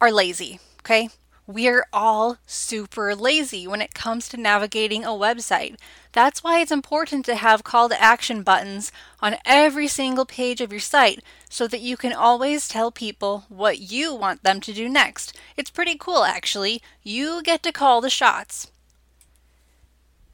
are 0.00 0.10
lazy. 0.10 0.60
Okay. 0.80 1.08
We're 1.46 1.86
all 1.92 2.38
super 2.46 3.16
lazy 3.16 3.66
when 3.66 3.82
it 3.82 3.94
comes 3.94 4.28
to 4.28 4.36
navigating 4.36 5.04
a 5.04 5.08
website. 5.08 5.76
That's 6.12 6.44
why 6.44 6.60
it's 6.60 6.70
important 6.70 7.24
to 7.26 7.34
have 7.34 7.64
call 7.64 7.88
to 7.88 8.00
action 8.00 8.44
buttons 8.44 8.92
on 9.20 9.36
every 9.44 9.88
single 9.88 10.24
page 10.24 10.60
of 10.60 10.70
your 10.70 10.80
site 10.80 11.20
so 11.50 11.66
that 11.66 11.80
you 11.80 11.96
can 11.96 12.12
always 12.12 12.68
tell 12.68 12.92
people 12.92 13.44
what 13.48 13.80
you 13.80 14.14
want 14.14 14.44
them 14.44 14.60
to 14.60 14.72
do 14.72 14.88
next. 14.88 15.36
It's 15.56 15.70
pretty 15.70 15.96
cool, 15.98 16.22
actually. 16.22 16.80
You 17.02 17.42
get 17.42 17.64
to 17.64 17.72
call 17.72 18.00
the 18.00 18.10
shots. 18.10 18.70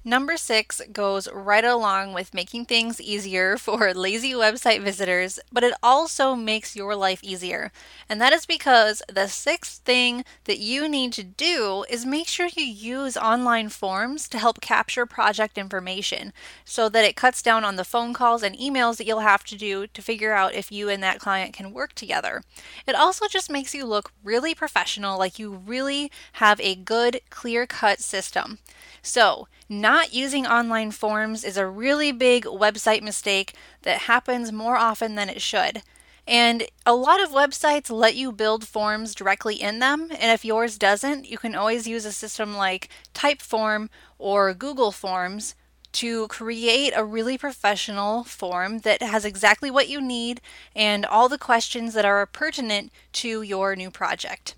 Number 0.09 0.39
six 0.39 0.81
goes 0.91 1.29
right 1.35 1.67
along 1.67 2.15
with 2.15 2.33
making 2.33 2.65
things 2.65 2.99
easier 2.99 3.59
for 3.59 3.93
lazy 3.93 4.33
website 4.33 4.83
visitors, 4.83 5.39
but 5.53 5.63
it 5.63 5.75
also 5.83 6.35
makes 6.35 6.75
your 6.75 6.97
life 6.97 7.23
easier. 7.23 7.71
And 8.09 8.19
that 8.19 8.33
is 8.33 8.47
because 8.47 9.03
the 9.07 9.27
sixth 9.27 9.83
thing 9.85 10.25
that 10.45 10.61
you 10.61 10.89
need 10.89 11.13
to 11.13 11.23
do 11.23 11.85
is 11.91 12.07
make 12.07 12.27
sure 12.27 12.49
you 12.57 12.65
use 12.65 13.19
online 13.19 13.69
forms 13.69 14.31
to 14.31 14.39
help 14.39 14.63
capture 14.63 15.05
project 15.05 15.59
information 15.59 16.33
so 16.65 16.89
that 16.89 17.05
it 17.05 17.15
cuts 17.15 17.43
down 17.43 17.63
on 17.63 17.77
the 17.77 17.85
phone 17.85 18.15
calls 18.15 18.43
and 18.43 18.57
emails 18.57 18.97
that 18.97 19.07
you'll 19.07 19.21
have 19.21 19.45
to 19.45 19.57
do 19.57 19.87
to 19.89 20.01
figure 20.01 20.33
out 20.33 20.55
if 20.55 20.73
you 20.73 20.89
and 20.89 21.03
that 21.03 21.21
client 21.21 21.53
can 21.53 21.75
work 21.75 21.93
together. 21.93 22.43
It 22.87 22.95
also 22.95 23.27
just 23.29 23.51
makes 23.51 23.75
you 23.75 23.85
look 23.85 24.11
really 24.25 24.55
professional, 24.55 25.19
like 25.19 25.39
you 25.39 25.53
really 25.53 26.11
have 26.35 26.59
a 26.63 26.75
good, 26.75 27.21
clear 27.29 27.67
cut 27.67 28.01
system. 28.01 28.59
So, 29.03 29.49
not 29.69 30.15
using 30.15 30.47
online 30.47 30.91
forms 30.91 31.45
is 31.45 31.57
a 31.57 31.67
really 31.67 32.13
big 32.13 32.45
website 32.45 33.03
mistake 33.03 33.55
that 33.83 34.03
happens 34.03 34.53
more 34.53 34.77
often 34.77 35.15
than 35.15 35.29
it 35.29 35.43
should. 35.43 35.83
And 36.27 36.65
a 36.85 36.95
lot 36.95 37.23
of 37.23 37.31
websites 37.31 37.91
let 37.91 38.15
you 38.15 38.33
build 38.33 38.69
forms 38.69 39.15
directly 39.15 39.55
in 39.55 39.79
them. 39.79 40.11
And 40.11 40.31
if 40.31 40.45
yours 40.45 40.77
doesn't, 40.77 41.29
you 41.31 41.39
can 41.39 41.55
always 41.55 41.87
use 41.87 42.05
a 42.05 42.13
system 42.13 42.55
like 42.55 42.91
Typeform 43.15 43.89
or 44.19 44.53
Google 44.53 44.93
Forms 44.93 45.55
to 45.93 46.29
create 46.29 46.93
a 46.95 47.05
really 47.05 47.39
professional 47.39 48.25
form 48.25 48.81
that 48.81 49.01
has 49.01 49.25
exactly 49.25 49.71
what 49.71 49.89
you 49.89 50.03
need 50.03 50.43
and 50.77 51.07
all 51.07 51.31
the 51.31 51.39
questions 51.39 51.95
that 51.95 52.05
are 52.05 52.27
pertinent 52.27 52.93
to 53.13 53.41
your 53.41 53.75
new 53.75 53.91
project. 53.91 54.55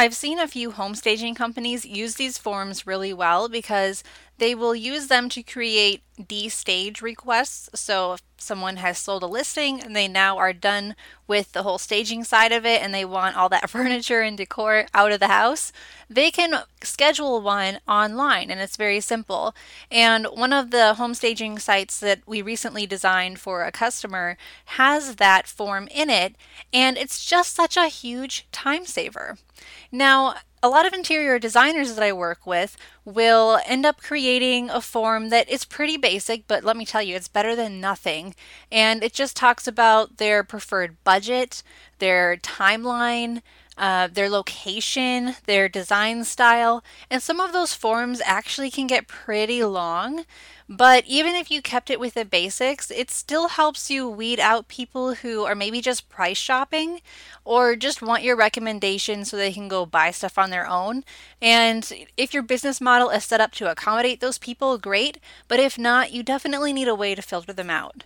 I've 0.00 0.14
seen 0.14 0.38
a 0.38 0.46
few 0.46 0.70
home 0.70 0.94
staging 0.94 1.34
companies 1.34 1.84
use 1.84 2.14
these 2.14 2.38
forms 2.38 2.86
really 2.86 3.12
well 3.12 3.48
because 3.48 4.04
they 4.38 4.54
will 4.54 4.74
use 4.74 5.08
them 5.08 5.28
to 5.30 5.42
create 5.42 6.02
de-stage 6.26 7.02
requests. 7.02 7.68
So 7.74 8.14
if 8.14 8.22
someone 8.36 8.76
has 8.76 8.98
sold 8.98 9.22
a 9.22 9.26
listing 9.26 9.80
and 9.80 9.94
they 9.94 10.08
now 10.08 10.36
are 10.38 10.52
done 10.52 10.94
with 11.26 11.52
the 11.52 11.62
whole 11.64 11.78
staging 11.78 12.24
side 12.24 12.52
of 12.52 12.64
it 12.64 12.80
and 12.80 12.94
they 12.94 13.04
want 13.04 13.36
all 13.36 13.48
that 13.48 13.68
furniture 13.70 14.20
and 14.20 14.36
decor 14.36 14.86
out 14.94 15.12
of 15.12 15.20
the 15.20 15.28
house, 15.28 15.72
they 16.08 16.30
can 16.30 16.62
schedule 16.82 17.40
one 17.40 17.80
online 17.86 18.50
and 18.50 18.60
it's 18.60 18.76
very 18.76 19.00
simple. 19.00 19.54
And 19.90 20.26
one 20.26 20.52
of 20.52 20.70
the 20.70 20.94
home 20.94 21.14
staging 21.14 21.58
sites 21.58 21.98
that 22.00 22.20
we 22.26 22.40
recently 22.40 22.86
designed 22.86 23.40
for 23.40 23.64
a 23.64 23.72
customer 23.72 24.36
has 24.66 25.16
that 25.16 25.46
form 25.46 25.88
in 25.90 26.10
it 26.10 26.36
and 26.72 26.96
it's 26.96 27.24
just 27.24 27.54
such 27.54 27.76
a 27.76 27.88
huge 27.88 28.46
time 28.52 28.86
saver. 28.86 29.36
Now, 29.90 30.36
a 30.62 30.68
lot 30.68 30.86
of 30.86 30.92
interior 30.92 31.38
designers 31.38 31.94
that 31.94 32.04
I 32.04 32.12
work 32.12 32.46
with 32.46 32.76
will 33.04 33.60
end 33.66 33.86
up 33.86 34.00
creating 34.00 34.70
a 34.70 34.80
form 34.80 35.28
that 35.28 35.48
is 35.48 35.64
pretty 35.64 35.96
basic, 35.96 36.46
but 36.46 36.64
let 36.64 36.76
me 36.76 36.84
tell 36.84 37.02
you, 37.02 37.14
it's 37.14 37.28
better 37.28 37.54
than 37.54 37.80
nothing. 37.80 38.34
And 38.70 39.02
it 39.02 39.12
just 39.12 39.36
talks 39.36 39.66
about 39.66 40.16
their 40.16 40.42
preferred 40.42 40.96
budget, 41.04 41.62
their 41.98 42.36
timeline, 42.36 43.42
uh, 43.78 44.08
their 44.08 44.28
location, 44.28 45.36
their 45.46 45.68
design 45.68 46.24
style, 46.24 46.82
and 47.10 47.22
some 47.22 47.40
of 47.40 47.52
those 47.52 47.74
forms 47.74 48.20
actually 48.24 48.70
can 48.70 48.86
get 48.86 49.06
pretty 49.08 49.62
long. 49.64 50.24
But 50.68 51.04
even 51.06 51.34
if 51.34 51.50
you 51.50 51.62
kept 51.62 51.88
it 51.88 51.98
with 51.98 52.12
the 52.12 52.26
basics, 52.26 52.90
it 52.90 53.10
still 53.10 53.48
helps 53.48 53.90
you 53.90 54.06
weed 54.06 54.38
out 54.38 54.68
people 54.68 55.14
who 55.14 55.44
are 55.44 55.54
maybe 55.54 55.80
just 55.80 56.10
price 56.10 56.36
shopping 56.36 57.00
or 57.44 57.74
just 57.74 58.02
want 58.02 58.22
your 58.22 58.36
recommendation 58.36 59.24
so 59.24 59.36
they 59.36 59.52
can 59.52 59.68
go 59.68 59.86
buy 59.86 60.10
stuff 60.10 60.36
on 60.36 60.50
their 60.50 60.68
own. 60.68 61.04
And 61.40 61.90
if 62.18 62.34
your 62.34 62.42
business 62.42 62.82
model 62.82 63.08
is 63.08 63.24
set 63.24 63.40
up 63.40 63.52
to 63.52 63.70
accommodate 63.70 64.20
those 64.20 64.36
people, 64.36 64.76
great. 64.76 65.18
But 65.46 65.60
if 65.60 65.78
not, 65.78 66.12
you 66.12 66.22
definitely 66.22 66.74
need 66.74 66.88
a 66.88 66.94
way 66.94 67.14
to 67.14 67.22
filter 67.22 67.54
them 67.54 67.70
out. 67.70 68.04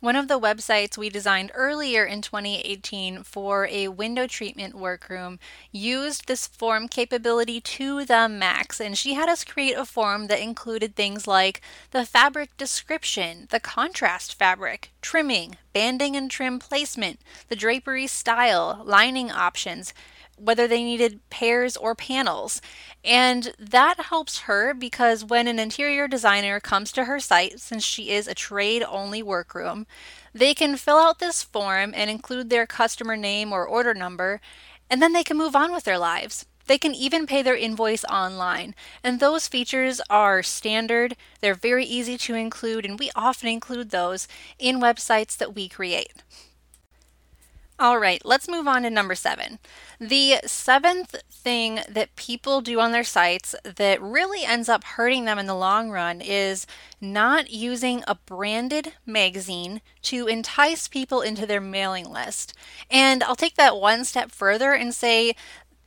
One 0.00 0.16
of 0.16 0.28
the 0.28 0.40
websites 0.40 0.96
we 0.96 1.10
designed 1.10 1.52
earlier 1.54 2.06
in 2.06 2.22
2018 2.22 3.22
for 3.22 3.66
a 3.66 3.88
window 3.88 4.26
treatment 4.26 4.74
workroom 4.74 5.38
used 5.72 6.26
this 6.26 6.46
form 6.46 6.88
capability 6.88 7.60
to 7.60 8.06
the 8.06 8.26
max, 8.26 8.80
and 8.80 8.96
she 8.96 9.12
had 9.12 9.28
us 9.28 9.44
create 9.44 9.76
a 9.76 9.84
form 9.84 10.28
that 10.28 10.40
included 10.40 10.96
things 10.96 11.26
like 11.26 11.60
the 11.90 12.06
fabric 12.06 12.56
description, 12.56 13.46
the 13.50 13.60
contrast 13.60 14.34
fabric, 14.34 14.90
trimming, 15.02 15.56
banding 15.74 16.16
and 16.16 16.30
trim 16.30 16.58
placement, 16.58 17.20
the 17.48 17.56
drapery 17.56 18.06
style, 18.06 18.82
lining 18.86 19.30
options 19.30 19.92
whether 20.40 20.66
they 20.66 20.82
needed 20.82 21.20
pairs 21.30 21.76
or 21.76 21.94
panels. 21.94 22.60
And 23.04 23.52
that 23.58 24.00
helps 24.00 24.40
her 24.40 24.74
because 24.74 25.24
when 25.24 25.46
an 25.46 25.58
interior 25.58 26.08
designer 26.08 26.60
comes 26.60 26.92
to 26.92 27.04
her 27.04 27.20
site, 27.20 27.60
since 27.60 27.84
she 27.84 28.10
is 28.10 28.26
a 28.26 28.34
trade 28.34 28.82
only 28.82 29.22
workroom, 29.22 29.86
they 30.32 30.54
can 30.54 30.76
fill 30.76 30.98
out 30.98 31.18
this 31.18 31.42
form 31.42 31.92
and 31.94 32.10
include 32.10 32.50
their 32.50 32.66
customer 32.66 33.16
name 33.16 33.52
or 33.52 33.66
order 33.66 33.94
number, 33.94 34.40
and 34.88 35.00
then 35.00 35.12
they 35.12 35.24
can 35.24 35.36
move 35.36 35.54
on 35.54 35.72
with 35.72 35.84
their 35.84 35.98
lives. 35.98 36.46
They 36.66 36.78
can 36.78 36.94
even 36.94 37.26
pay 37.26 37.42
their 37.42 37.56
invoice 37.56 38.04
online. 38.04 38.76
And 39.02 39.18
those 39.18 39.48
features 39.48 40.00
are 40.08 40.42
standard, 40.42 41.16
they're 41.40 41.54
very 41.54 41.84
easy 41.84 42.16
to 42.18 42.34
include, 42.34 42.84
and 42.84 42.98
we 42.98 43.10
often 43.16 43.48
include 43.48 43.90
those 43.90 44.28
in 44.58 44.80
websites 44.80 45.36
that 45.38 45.54
we 45.54 45.68
create. 45.68 46.12
All 47.80 47.98
right, 47.98 48.20
let's 48.26 48.46
move 48.46 48.68
on 48.68 48.82
to 48.82 48.90
number 48.90 49.14
seven. 49.14 49.58
The 49.98 50.40
seventh 50.44 51.16
thing 51.32 51.80
that 51.88 52.14
people 52.14 52.60
do 52.60 52.78
on 52.78 52.92
their 52.92 53.02
sites 53.02 53.54
that 53.64 54.02
really 54.02 54.44
ends 54.44 54.68
up 54.68 54.84
hurting 54.84 55.24
them 55.24 55.38
in 55.38 55.46
the 55.46 55.54
long 55.54 55.90
run 55.90 56.20
is 56.20 56.66
not 57.00 57.50
using 57.50 58.04
a 58.06 58.16
branded 58.16 58.92
magazine 59.06 59.80
to 60.02 60.26
entice 60.26 60.88
people 60.88 61.22
into 61.22 61.46
their 61.46 61.62
mailing 61.62 62.04
list. 62.12 62.52
And 62.90 63.22
I'll 63.22 63.34
take 63.34 63.56
that 63.56 63.78
one 63.78 64.04
step 64.04 64.30
further 64.30 64.74
and 64.74 64.94
say 64.94 65.34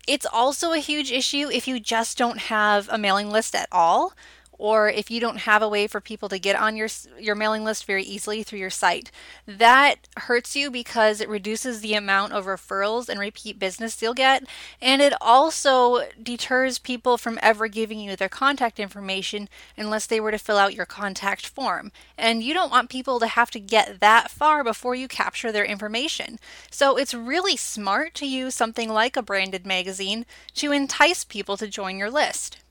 it's 0.08 0.26
also 0.26 0.72
a 0.72 0.80
huge 0.80 1.12
issue 1.12 1.48
if 1.54 1.68
you 1.68 1.80
just 1.80 2.18
don't 2.18 2.40
have 2.40 2.90
a 2.90 2.98
mailing 2.98 3.30
list 3.30 3.54
at 3.54 3.68
all 3.72 4.14
or 4.58 4.90
if 4.90 5.12
you 5.12 5.20
don't 5.20 5.40
have 5.40 5.62
a 5.62 5.70
way 5.70 5.88
for 5.88 6.00
people 6.00 6.30
to 6.30 6.40
get 6.40 6.56
on 6.56 6.76
your 6.76 6.88
your 7.20 7.36
mailing 7.36 7.64
list 7.64 7.86
very 7.86 8.04
easily 8.04 8.44
through 8.44 8.60
your 8.60 8.70
site. 8.70 9.12
That 9.46 10.08
hurts 10.18 10.56
you 10.56 10.72
because 10.72 11.22
it 11.22 11.30
reduces 11.30 11.82
the 11.82 11.94
amount 11.94 12.34
of 12.34 12.46
referrals 12.46 13.10
and 13.10 13.20
repeat 13.20 13.60
business 13.60 14.02
you'll 14.02 14.14
get, 14.14 14.44
and 14.82 15.02
it 15.02 15.14
also 15.22 16.04
deters 16.22 16.80
people 16.80 17.18
from 17.18 17.40
ever 17.42 17.68
giving 17.68 18.00
you 18.00 18.16
their 18.16 18.30
contact 18.30 18.80
information 18.80 19.50
unless 19.78 20.06
they 20.06 20.20
were 20.20 20.32
to 20.32 20.38
fill 20.38 20.58
out 20.58 20.74
your 20.74 20.86
contact 20.86 21.48
form. 21.48 21.92
And 22.18 22.44
you 22.44 22.54
don't 22.54 22.72
want 22.72 22.90
people 22.90 23.20
to 23.20 23.28
have 23.28 23.52
to 23.52 23.60
get 23.60 24.00
that 24.00 24.32
far 24.32 24.64
before 24.64 24.96
you 24.96 25.08
capture 25.08 25.52
their 25.52 25.66
information. 25.66 26.40
So 26.70 26.98
it's 26.98 27.14
really 27.14 27.58
smart 27.58 28.14
to 28.16 28.26
use 28.26 28.56
something 28.56 28.90
like 28.90 29.18
a 29.18 29.22
branded 29.22 29.66
magazine 29.66 30.26
to 30.56 30.72
entice 30.72 31.24
people 31.24 31.58
to 31.58 31.68
join 31.68 31.98
your 31.98 32.12
list. 32.12 32.63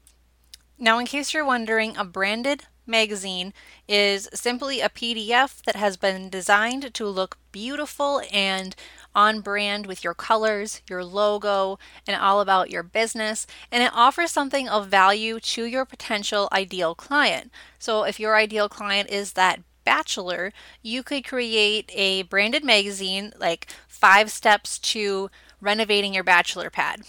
Now, 0.83 0.99
in 0.99 1.07
case 1.07 1.33
you're 1.33 1.45
wondering, 1.45 1.97
a 1.97 2.05
branded 2.05 2.65
magazine 2.89 3.55
is 3.87 4.29
simply 4.35 4.81
a 4.81 4.89
PDF 4.89 5.63
that 5.63 5.77
has 5.77 5.97
been 5.97 6.29
designed 6.29 6.93
to 6.95 7.07
look 7.07 7.39
beautiful 7.53 8.21
and 8.33 8.75
on 9.15 9.43
brand 9.43 9.87
with 9.87 10.03
your 10.03 10.13
colors, 10.13 10.83
your 10.91 11.05
logo, 11.05 11.79
and 12.05 12.21
all 12.21 12.41
about 12.41 12.69
your 12.69 12.83
business. 12.83 13.47
And 13.71 13.85
it 13.85 13.93
offers 13.95 14.33
something 14.33 14.69
of 14.69 14.89
value 14.89 15.39
to 15.39 15.67
your 15.67 15.85
potential 15.85 16.49
ideal 16.51 16.97
client. 16.97 17.53
So 17.79 18.03
if 18.03 18.19
your 18.19 18.35
ideal 18.35 18.69
client 18.69 19.09
is 19.09 19.35
that 19.35 19.61
bachelor, 19.85 20.53
you 20.83 21.05
could 21.05 21.25
create 21.25 21.93
a 21.95 22.23
branded 22.23 22.65
magazine 22.65 23.33
like 23.39 23.69
five 23.87 24.33
steps 24.33 24.81
to 24.81 25.31
renovating 25.61 26.13
your 26.13 26.25
bachelor 26.25 26.71
pad. 26.71 27.03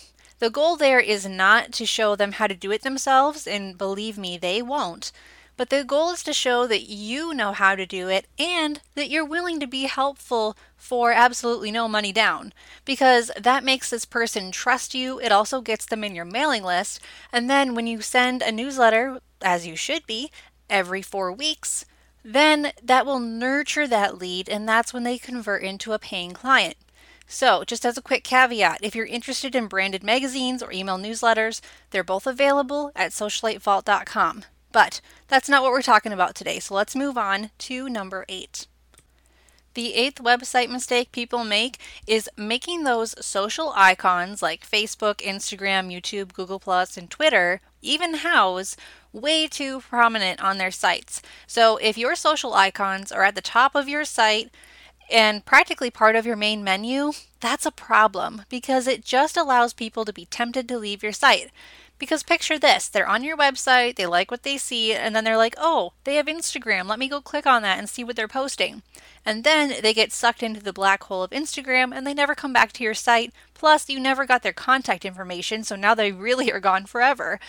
The 0.43 0.49
goal 0.49 0.75
there 0.75 0.99
is 0.99 1.25
not 1.25 1.71
to 1.71 1.85
show 1.85 2.17
them 2.17 2.33
how 2.33 2.47
to 2.47 2.53
do 2.53 2.69
it 2.69 2.81
themselves, 2.81 3.47
and 3.47 3.77
believe 3.77 4.17
me, 4.17 4.37
they 4.37 4.61
won't. 4.61 5.13
But 5.55 5.69
the 5.69 5.85
goal 5.85 6.11
is 6.11 6.21
to 6.23 6.33
show 6.33 6.67
that 6.67 6.89
you 6.89 7.33
know 7.33 7.53
how 7.53 7.75
to 7.75 7.85
do 7.85 8.09
it 8.09 8.27
and 8.37 8.81
that 8.95 9.09
you're 9.09 9.23
willing 9.23 9.61
to 9.61 9.67
be 9.67 9.83
helpful 9.83 10.57
for 10.75 11.13
absolutely 11.13 11.71
no 11.71 11.87
money 11.87 12.11
down. 12.11 12.51
Because 12.83 13.31
that 13.39 13.63
makes 13.63 13.89
this 13.89 14.03
person 14.03 14.51
trust 14.51 14.93
you. 14.93 15.17
It 15.21 15.31
also 15.31 15.61
gets 15.61 15.85
them 15.85 16.03
in 16.03 16.13
your 16.13 16.25
mailing 16.25 16.63
list. 16.63 16.99
And 17.31 17.49
then 17.49 17.73
when 17.73 17.87
you 17.87 18.01
send 18.01 18.41
a 18.41 18.51
newsletter, 18.51 19.21
as 19.41 19.65
you 19.65 19.77
should 19.77 20.05
be, 20.05 20.29
every 20.69 21.01
four 21.01 21.31
weeks, 21.31 21.85
then 22.21 22.73
that 22.83 23.05
will 23.05 23.19
nurture 23.19 23.87
that 23.87 24.17
lead 24.17 24.49
and 24.49 24.67
that's 24.67 24.93
when 24.93 25.03
they 25.03 25.17
convert 25.17 25.63
into 25.63 25.93
a 25.93 25.99
paying 25.99 26.31
client. 26.31 26.75
So, 27.33 27.63
just 27.63 27.83
as 27.83 27.97
a 27.97 28.01
quick 28.03 28.23
caveat, 28.23 28.77
if 28.83 28.93
you're 28.93 29.07
interested 29.07 29.55
in 29.55 29.65
branded 29.65 30.03
magazines 30.03 30.61
or 30.61 30.71
email 30.71 30.99
newsletters, 30.99 31.61
they're 31.89 32.03
both 32.03 32.27
available 32.27 32.91
at 32.95 33.09
socialitevault.com. 33.09 34.45
But 34.71 35.01
that's 35.29 35.49
not 35.49 35.63
what 35.63 35.71
we're 35.71 35.81
talking 35.81 36.13
about 36.13 36.35
today, 36.35 36.59
so 36.59 36.75
let's 36.75 36.95
move 36.95 37.17
on 37.17 37.49
to 37.57 37.89
number 37.89 38.23
eight. 38.29 38.67
The 39.73 39.95
eighth 39.95 40.21
website 40.21 40.69
mistake 40.69 41.11
people 41.11 41.43
make 41.43 41.79
is 42.05 42.29
making 42.37 42.83
those 42.83 43.15
social 43.25 43.73
icons 43.75 44.43
like 44.43 44.69
Facebook, 44.69 45.15
Instagram, 45.15 45.91
YouTube, 45.91 46.33
Google, 46.33 46.61
and 46.95 47.09
Twitter, 47.09 47.61
even 47.81 48.17
Houzz, 48.17 48.75
way 49.11 49.47
too 49.47 49.79
prominent 49.79 50.39
on 50.43 50.59
their 50.59 50.69
sites. 50.69 51.19
So 51.47 51.77
if 51.77 51.97
your 51.97 52.15
social 52.15 52.53
icons 52.53 53.11
are 53.11 53.23
at 53.23 53.33
the 53.33 53.41
top 53.41 53.73
of 53.73 53.89
your 53.89 54.05
site, 54.05 54.51
and 55.11 55.45
practically 55.45 55.89
part 55.89 56.15
of 56.15 56.25
your 56.25 56.35
main 56.35 56.63
menu, 56.63 57.11
that's 57.39 57.65
a 57.65 57.71
problem 57.71 58.43
because 58.49 58.87
it 58.87 59.03
just 59.03 59.37
allows 59.37 59.73
people 59.73 60.05
to 60.05 60.13
be 60.13 60.25
tempted 60.25 60.67
to 60.67 60.77
leave 60.77 61.03
your 61.03 61.11
site. 61.11 61.51
Because 61.99 62.23
picture 62.23 62.59
this 62.59 62.87
they're 62.87 63.07
on 63.07 63.23
your 63.23 63.37
website, 63.37 63.95
they 63.95 64.05
like 64.05 64.31
what 64.31 64.43
they 64.43 64.57
see, 64.57 64.93
and 64.93 65.15
then 65.15 65.23
they're 65.23 65.37
like, 65.37 65.55
oh, 65.57 65.93
they 66.03 66.15
have 66.15 66.25
Instagram. 66.25 66.87
Let 66.87 66.99
me 66.99 67.07
go 67.07 67.21
click 67.21 67.45
on 67.45 67.61
that 67.61 67.79
and 67.79 67.87
see 67.87 68.03
what 68.03 68.15
they're 68.15 68.27
posting. 68.27 68.81
And 69.25 69.43
then 69.43 69.75
they 69.81 69.93
get 69.93 70.11
sucked 70.11 70.43
into 70.43 70.61
the 70.61 70.73
black 70.73 71.03
hole 71.03 71.23
of 71.23 71.31
Instagram 71.31 71.95
and 71.95 72.05
they 72.05 72.13
never 72.13 72.35
come 72.35 72.51
back 72.51 72.73
to 72.73 72.83
your 72.83 72.93
site. 72.93 73.33
Plus, 73.53 73.87
you 73.87 73.99
never 73.99 74.25
got 74.25 74.43
their 74.43 74.51
contact 74.53 75.05
information, 75.05 75.63
so 75.63 75.75
now 75.75 75.95
they 75.95 76.11
really 76.13 76.51
are 76.51 76.59
gone 76.59 76.85
forever. 76.85 77.39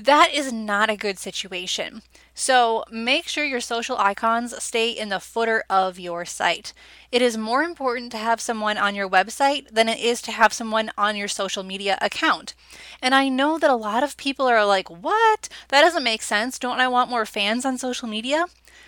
That 0.00 0.32
is 0.32 0.50
not 0.50 0.88
a 0.88 0.96
good 0.96 1.18
situation. 1.18 2.00
So 2.32 2.84
make 2.90 3.28
sure 3.28 3.44
your 3.44 3.60
social 3.60 3.98
icons 3.98 4.54
stay 4.62 4.90
in 4.90 5.10
the 5.10 5.20
footer 5.20 5.62
of 5.68 5.98
your 5.98 6.24
site. 6.24 6.72
It 7.12 7.20
is 7.20 7.36
more 7.36 7.62
important 7.62 8.10
to 8.12 8.18
have 8.18 8.40
someone 8.40 8.78
on 8.78 8.94
your 8.94 9.10
website 9.10 9.68
than 9.68 9.90
it 9.90 10.00
is 10.00 10.22
to 10.22 10.32
have 10.32 10.54
someone 10.54 10.90
on 10.96 11.16
your 11.16 11.28
social 11.28 11.62
media 11.62 11.98
account. 12.00 12.54
And 13.02 13.14
I 13.14 13.28
know 13.28 13.58
that 13.58 13.68
a 13.68 13.76
lot 13.76 14.02
of 14.02 14.16
people 14.16 14.46
are 14.46 14.64
like, 14.64 14.88
what? 14.88 15.50
That 15.68 15.82
doesn't 15.82 16.02
make 16.02 16.22
sense. 16.22 16.58
Don't 16.58 16.80
I 16.80 16.88
want 16.88 17.10
more 17.10 17.26
fans 17.26 17.66
on 17.66 17.76
social 17.76 18.08
media? 18.08 18.46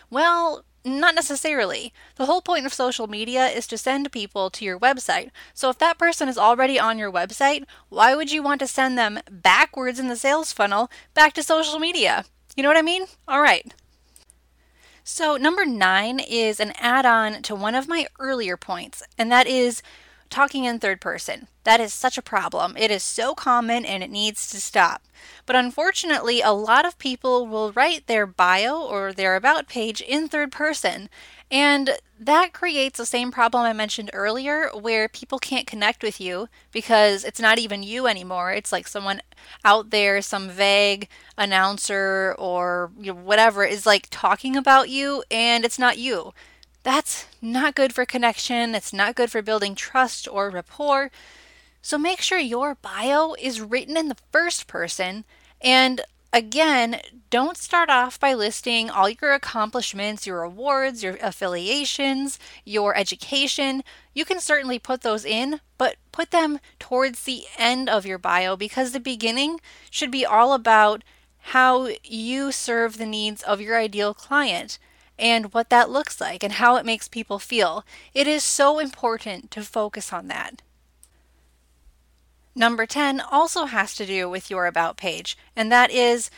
Well, 0.08 0.64
not 0.84 1.14
necessarily. 1.14 1.92
The 2.16 2.26
whole 2.26 2.42
point 2.42 2.66
of 2.66 2.74
social 2.74 3.06
media 3.06 3.46
is 3.46 3.66
to 3.68 3.78
send 3.78 4.12
people 4.12 4.50
to 4.50 4.64
your 4.64 4.78
website. 4.78 5.30
So 5.54 5.70
if 5.70 5.78
that 5.78 5.98
person 5.98 6.28
is 6.28 6.38
already 6.38 6.78
on 6.78 6.98
your 6.98 7.12
website, 7.12 7.64
why 7.88 8.14
would 8.14 8.32
you 8.32 8.42
want 8.42 8.60
to 8.60 8.66
send 8.66 8.98
them 8.98 9.20
backwards 9.30 9.98
in 9.98 10.08
the 10.08 10.16
sales 10.16 10.52
funnel 10.52 10.90
back 11.14 11.32
to 11.34 11.42
social 11.42 11.78
media? 11.78 12.24
You 12.56 12.62
know 12.62 12.68
what 12.68 12.78
I 12.78 12.82
mean? 12.82 13.06
All 13.26 13.40
right. 13.40 13.72
So, 15.04 15.36
number 15.36 15.64
nine 15.64 16.20
is 16.20 16.60
an 16.60 16.74
add 16.78 17.04
on 17.04 17.42
to 17.42 17.56
one 17.56 17.74
of 17.74 17.88
my 17.88 18.06
earlier 18.20 18.56
points, 18.56 19.02
and 19.18 19.32
that 19.32 19.48
is 19.48 19.82
talking 20.32 20.64
in 20.64 20.80
third 20.80 21.00
person. 21.00 21.46
That 21.64 21.80
is 21.80 21.94
such 21.94 22.18
a 22.18 22.22
problem. 22.22 22.76
It 22.76 22.90
is 22.90 23.04
so 23.04 23.34
common 23.34 23.84
and 23.84 24.02
it 24.02 24.10
needs 24.10 24.50
to 24.50 24.60
stop. 24.60 25.02
But 25.46 25.54
unfortunately, 25.54 26.40
a 26.40 26.50
lot 26.50 26.84
of 26.84 26.98
people 26.98 27.46
will 27.46 27.70
write 27.72 28.08
their 28.08 28.26
bio 28.26 28.80
or 28.80 29.12
their 29.12 29.36
about 29.36 29.68
page 29.68 30.00
in 30.00 30.26
third 30.26 30.50
person. 30.50 31.08
And 31.50 31.98
that 32.18 32.52
creates 32.52 32.98
the 32.98 33.06
same 33.06 33.30
problem 33.30 33.64
I 33.64 33.72
mentioned 33.72 34.10
earlier, 34.12 34.70
where 34.70 35.06
people 35.08 35.38
can't 35.38 35.66
connect 35.66 36.02
with 36.02 36.20
you 36.20 36.48
because 36.72 37.24
it's 37.24 37.40
not 37.40 37.58
even 37.58 37.82
you 37.82 38.06
anymore. 38.06 38.52
It's 38.52 38.72
like 38.72 38.88
someone 38.88 39.20
out 39.64 39.90
there, 39.90 40.22
some 40.22 40.48
vague 40.48 41.08
announcer 41.36 42.34
or 42.38 42.90
whatever, 42.96 43.64
is 43.64 43.84
like 43.84 44.08
talking 44.10 44.56
about 44.56 44.88
you, 44.88 45.22
and 45.30 45.64
it's 45.64 45.78
not 45.78 45.98
you. 45.98 46.32
That's 46.82 47.26
not 47.40 47.74
good 47.74 47.94
for 47.94 48.04
connection. 48.04 48.74
It's 48.74 48.92
not 48.92 49.14
good 49.14 49.30
for 49.30 49.42
building 49.42 49.74
trust 49.74 50.26
or 50.26 50.50
rapport. 50.50 51.10
So 51.80 51.98
make 51.98 52.20
sure 52.20 52.38
your 52.38 52.76
bio 52.76 53.34
is 53.40 53.60
written 53.60 53.96
in 53.96 54.08
the 54.08 54.16
first 54.32 54.66
person. 54.66 55.24
And 55.60 56.00
again, 56.32 57.00
don't 57.30 57.56
start 57.56 57.88
off 57.88 58.18
by 58.18 58.34
listing 58.34 58.90
all 58.90 59.08
your 59.08 59.32
accomplishments, 59.32 60.26
your 60.26 60.42
awards, 60.42 61.02
your 61.02 61.18
affiliations, 61.22 62.38
your 62.64 62.96
education. 62.96 63.84
You 64.14 64.24
can 64.24 64.40
certainly 64.40 64.78
put 64.78 65.02
those 65.02 65.24
in, 65.24 65.60
but 65.78 65.96
put 66.10 66.30
them 66.30 66.58
towards 66.78 67.24
the 67.24 67.44
end 67.58 67.88
of 67.88 68.06
your 68.06 68.18
bio 68.18 68.56
because 68.56 68.92
the 68.92 69.00
beginning 69.00 69.60
should 69.90 70.10
be 70.10 70.26
all 70.26 70.52
about 70.52 71.02
how 71.46 71.88
you 72.04 72.52
serve 72.52 72.98
the 72.98 73.06
needs 73.06 73.42
of 73.42 73.60
your 73.60 73.76
ideal 73.76 74.14
client 74.14 74.78
and 75.22 75.54
what 75.54 75.70
that 75.70 75.88
looks 75.88 76.20
like 76.20 76.42
and 76.42 76.54
how 76.54 76.74
it 76.74 76.84
makes 76.84 77.06
people 77.06 77.38
feel. 77.38 77.86
It 78.12 78.26
is 78.26 78.42
so 78.42 78.80
important 78.80 79.52
to 79.52 79.62
focus 79.62 80.12
on 80.12 80.26
that. 80.26 80.60
Number 82.56 82.84
10 82.84 83.20
also 83.20 83.66
has 83.66 83.94
to 83.94 84.04
do 84.04 84.28
with 84.28 84.50
your 84.50 84.66
About 84.66 84.96
page, 84.96 85.38
and 85.54 85.70
that 85.70 85.92
is 85.92 86.28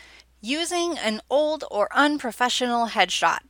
using 0.42 0.98
an 0.98 1.22
old 1.30 1.64
or 1.70 1.88
unprofessional 1.92 2.88
headshot. 2.88 3.40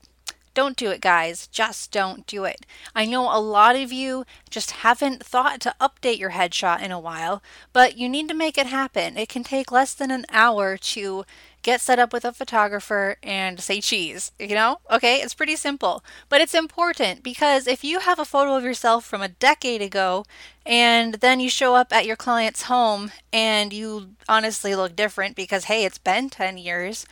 Don't 0.54 0.76
do 0.76 0.90
it, 0.90 1.00
guys. 1.00 1.48
Just 1.48 1.90
don't 1.90 2.24
do 2.28 2.44
it. 2.44 2.64
I 2.94 3.04
know 3.04 3.22
a 3.24 3.40
lot 3.40 3.74
of 3.74 3.92
you 3.92 4.24
just 4.48 4.70
haven't 4.70 5.26
thought 5.26 5.60
to 5.62 5.74
update 5.80 6.20
your 6.20 6.30
headshot 6.30 6.80
in 6.80 6.92
a 6.92 7.00
while, 7.00 7.42
but 7.72 7.98
you 7.98 8.08
need 8.08 8.28
to 8.28 8.34
make 8.34 8.56
it 8.56 8.68
happen. 8.68 9.16
It 9.16 9.28
can 9.28 9.42
take 9.42 9.72
less 9.72 9.94
than 9.94 10.12
an 10.12 10.26
hour 10.30 10.76
to 10.76 11.24
get 11.64 11.80
set 11.80 11.98
up 11.98 12.12
with 12.12 12.24
a 12.24 12.32
photographer 12.32 13.16
and 13.22 13.58
say 13.58 13.80
cheese, 13.80 14.30
you 14.38 14.54
know? 14.54 14.78
Okay, 14.90 15.16
it's 15.16 15.34
pretty 15.34 15.56
simple. 15.56 16.04
But 16.28 16.40
it's 16.40 16.54
important 16.54 17.24
because 17.24 17.66
if 17.66 17.82
you 17.82 18.00
have 18.00 18.20
a 18.20 18.24
photo 18.24 18.54
of 18.54 18.62
yourself 18.62 19.04
from 19.04 19.22
a 19.22 19.28
decade 19.28 19.82
ago 19.82 20.24
and 20.64 21.14
then 21.14 21.40
you 21.40 21.48
show 21.48 21.74
up 21.74 21.92
at 21.92 22.06
your 22.06 22.16
client's 22.16 22.62
home 22.64 23.10
and 23.32 23.72
you 23.72 24.10
honestly 24.28 24.76
look 24.76 24.94
different 24.94 25.34
because, 25.34 25.64
hey, 25.64 25.84
it's 25.84 25.98
been 25.98 26.30
10 26.30 26.58
years, 26.58 27.06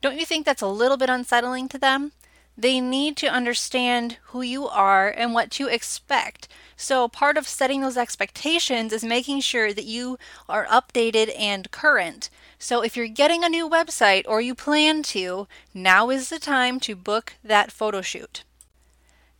don't 0.00 0.18
you 0.18 0.24
think 0.24 0.46
that's 0.46 0.62
a 0.62 0.68
little 0.68 0.96
bit 0.96 1.10
unsettling 1.10 1.68
to 1.68 1.78
them? 1.78 2.12
They 2.58 2.80
need 2.80 3.16
to 3.18 3.26
understand 3.26 4.16
who 4.28 4.40
you 4.40 4.66
are 4.66 5.08
and 5.08 5.34
what 5.34 5.50
to 5.52 5.68
expect. 5.68 6.48
So, 6.76 7.08
part 7.08 7.36
of 7.36 7.46
setting 7.46 7.80
those 7.80 7.96
expectations 7.96 8.92
is 8.92 9.04
making 9.04 9.40
sure 9.40 9.72
that 9.72 9.84
you 9.84 10.18
are 10.48 10.66
updated 10.66 11.38
and 11.38 11.70
current. 11.70 12.30
So, 12.58 12.82
if 12.82 12.96
you're 12.96 13.08
getting 13.08 13.44
a 13.44 13.48
new 13.48 13.68
website 13.68 14.24
or 14.26 14.40
you 14.40 14.54
plan 14.54 15.02
to, 15.04 15.48
now 15.74 16.10
is 16.10 16.30
the 16.30 16.38
time 16.38 16.80
to 16.80 16.96
book 16.96 17.34
that 17.44 17.72
photo 17.72 18.00
shoot. 18.00 18.44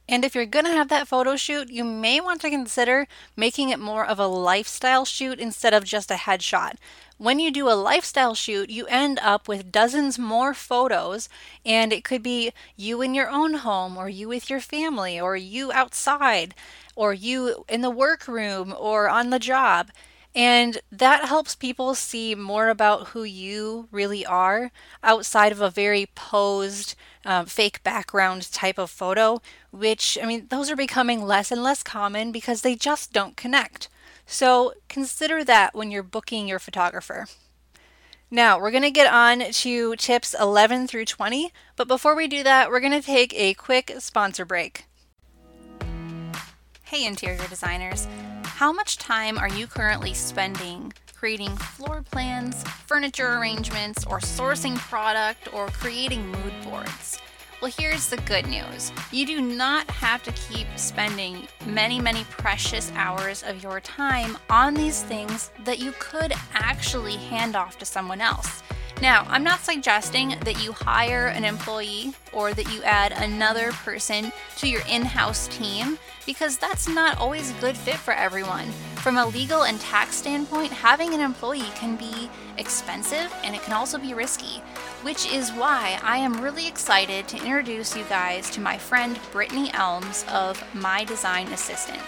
And 0.08 0.24
if 0.24 0.34
you're 0.34 0.46
going 0.46 0.66
to 0.66 0.70
have 0.70 0.88
that 0.88 1.08
photo 1.08 1.34
shoot, 1.36 1.68
you 1.68 1.82
may 1.82 2.20
want 2.20 2.40
to 2.42 2.50
consider 2.50 3.08
making 3.36 3.70
it 3.70 3.80
more 3.80 4.06
of 4.06 4.20
a 4.20 4.28
lifestyle 4.28 5.04
shoot 5.04 5.40
instead 5.40 5.74
of 5.74 5.84
just 5.84 6.10
a 6.10 6.14
headshot. 6.14 6.74
When 7.18 7.38
you 7.38 7.50
do 7.50 7.66
a 7.70 7.72
lifestyle 7.72 8.34
shoot, 8.34 8.68
you 8.68 8.84
end 8.88 9.18
up 9.22 9.48
with 9.48 9.72
dozens 9.72 10.18
more 10.18 10.52
photos, 10.52 11.30
and 11.64 11.90
it 11.90 12.04
could 12.04 12.22
be 12.22 12.52
you 12.76 13.00
in 13.00 13.14
your 13.14 13.30
own 13.30 13.54
home, 13.54 13.96
or 13.96 14.10
you 14.10 14.28
with 14.28 14.50
your 14.50 14.60
family, 14.60 15.18
or 15.18 15.34
you 15.34 15.72
outside, 15.72 16.54
or 16.94 17.14
you 17.14 17.64
in 17.70 17.80
the 17.80 17.88
workroom, 17.88 18.74
or 18.78 19.08
on 19.08 19.30
the 19.30 19.38
job. 19.38 19.90
And 20.34 20.78
that 20.92 21.24
helps 21.24 21.54
people 21.54 21.94
see 21.94 22.34
more 22.34 22.68
about 22.68 23.08
who 23.08 23.24
you 23.24 23.88
really 23.90 24.26
are 24.26 24.70
outside 25.02 25.52
of 25.52 25.62
a 25.62 25.70
very 25.70 26.10
posed, 26.14 26.94
um, 27.24 27.46
fake 27.46 27.82
background 27.82 28.52
type 28.52 28.76
of 28.76 28.90
photo, 28.90 29.40
which, 29.70 30.18
I 30.22 30.26
mean, 30.26 30.48
those 30.50 30.70
are 30.70 30.76
becoming 30.76 31.24
less 31.24 31.50
and 31.50 31.62
less 31.62 31.82
common 31.82 32.30
because 32.30 32.60
they 32.60 32.76
just 32.76 33.14
don't 33.14 33.38
connect. 33.38 33.88
So 34.26 34.74
consider 34.88 35.44
that 35.44 35.74
when 35.74 35.90
you're 35.90 36.02
booking 36.02 36.48
your 36.48 36.58
photographer. 36.58 37.26
Now, 38.30 38.58
we're 38.58 38.72
going 38.72 38.82
to 38.82 38.90
get 38.90 39.12
on 39.12 39.52
to 39.52 39.94
tips 39.96 40.34
11 40.38 40.88
through 40.88 41.04
20, 41.04 41.52
but 41.76 41.86
before 41.86 42.16
we 42.16 42.26
do 42.26 42.42
that, 42.42 42.68
we're 42.68 42.80
going 42.80 42.92
to 42.92 43.00
take 43.00 43.32
a 43.34 43.54
quick 43.54 43.94
sponsor 44.00 44.44
break. 44.44 44.84
Hey, 46.82 47.06
interior 47.06 47.46
designers. 47.48 48.08
How 48.42 48.72
much 48.72 48.98
time 48.98 49.38
are 49.38 49.48
you 49.48 49.66
currently 49.68 50.12
spending 50.12 50.92
creating 51.14 51.56
floor 51.56 52.02
plans, 52.10 52.62
furniture 52.86 53.38
arrangements, 53.38 54.04
or 54.06 54.18
sourcing 54.18 54.76
product 54.76 55.52
or 55.54 55.68
creating 55.68 56.26
mood 56.28 56.52
boards? 56.64 57.18
Well, 57.66 57.74
here's 57.76 58.08
the 58.08 58.16
good 58.18 58.46
news 58.46 58.92
you 59.10 59.26
do 59.26 59.40
not 59.40 59.90
have 59.90 60.22
to 60.22 60.30
keep 60.30 60.68
spending 60.76 61.48
many, 61.66 62.00
many 62.00 62.22
precious 62.30 62.92
hours 62.94 63.42
of 63.42 63.60
your 63.60 63.80
time 63.80 64.38
on 64.48 64.74
these 64.74 65.02
things 65.02 65.50
that 65.64 65.80
you 65.80 65.92
could 65.98 66.32
actually 66.54 67.16
hand 67.16 67.56
off 67.56 67.76
to 67.78 67.84
someone 67.84 68.20
else. 68.20 68.62
Now, 69.02 69.26
I'm 69.28 69.44
not 69.44 69.60
suggesting 69.60 70.30
that 70.40 70.64
you 70.64 70.72
hire 70.72 71.26
an 71.26 71.44
employee 71.44 72.14
or 72.32 72.54
that 72.54 72.72
you 72.72 72.82
add 72.82 73.12
another 73.12 73.72
person 73.72 74.32
to 74.56 74.68
your 74.68 74.80
in 74.88 75.02
house 75.02 75.48
team 75.48 75.98
because 76.24 76.56
that's 76.56 76.88
not 76.88 77.18
always 77.18 77.50
a 77.50 77.60
good 77.60 77.76
fit 77.76 77.96
for 77.96 78.14
everyone. 78.14 78.64
From 78.96 79.18
a 79.18 79.26
legal 79.26 79.64
and 79.64 79.78
tax 79.80 80.16
standpoint, 80.16 80.72
having 80.72 81.12
an 81.12 81.20
employee 81.20 81.70
can 81.74 81.96
be 81.96 82.30
expensive 82.56 83.32
and 83.44 83.54
it 83.54 83.62
can 83.62 83.74
also 83.74 83.98
be 83.98 84.14
risky, 84.14 84.62
which 85.02 85.30
is 85.30 85.52
why 85.52 86.00
I 86.02 86.16
am 86.16 86.40
really 86.40 86.66
excited 86.66 87.28
to 87.28 87.36
introduce 87.36 87.94
you 87.94 88.04
guys 88.04 88.48
to 88.50 88.62
my 88.62 88.78
friend 88.78 89.20
Brittany 89.30 89.70
Elms 89.74 90.24
of 90.32 90.62
My 90.74 91.04
Design 91.04 91.48
Assistant. 91.48 92.00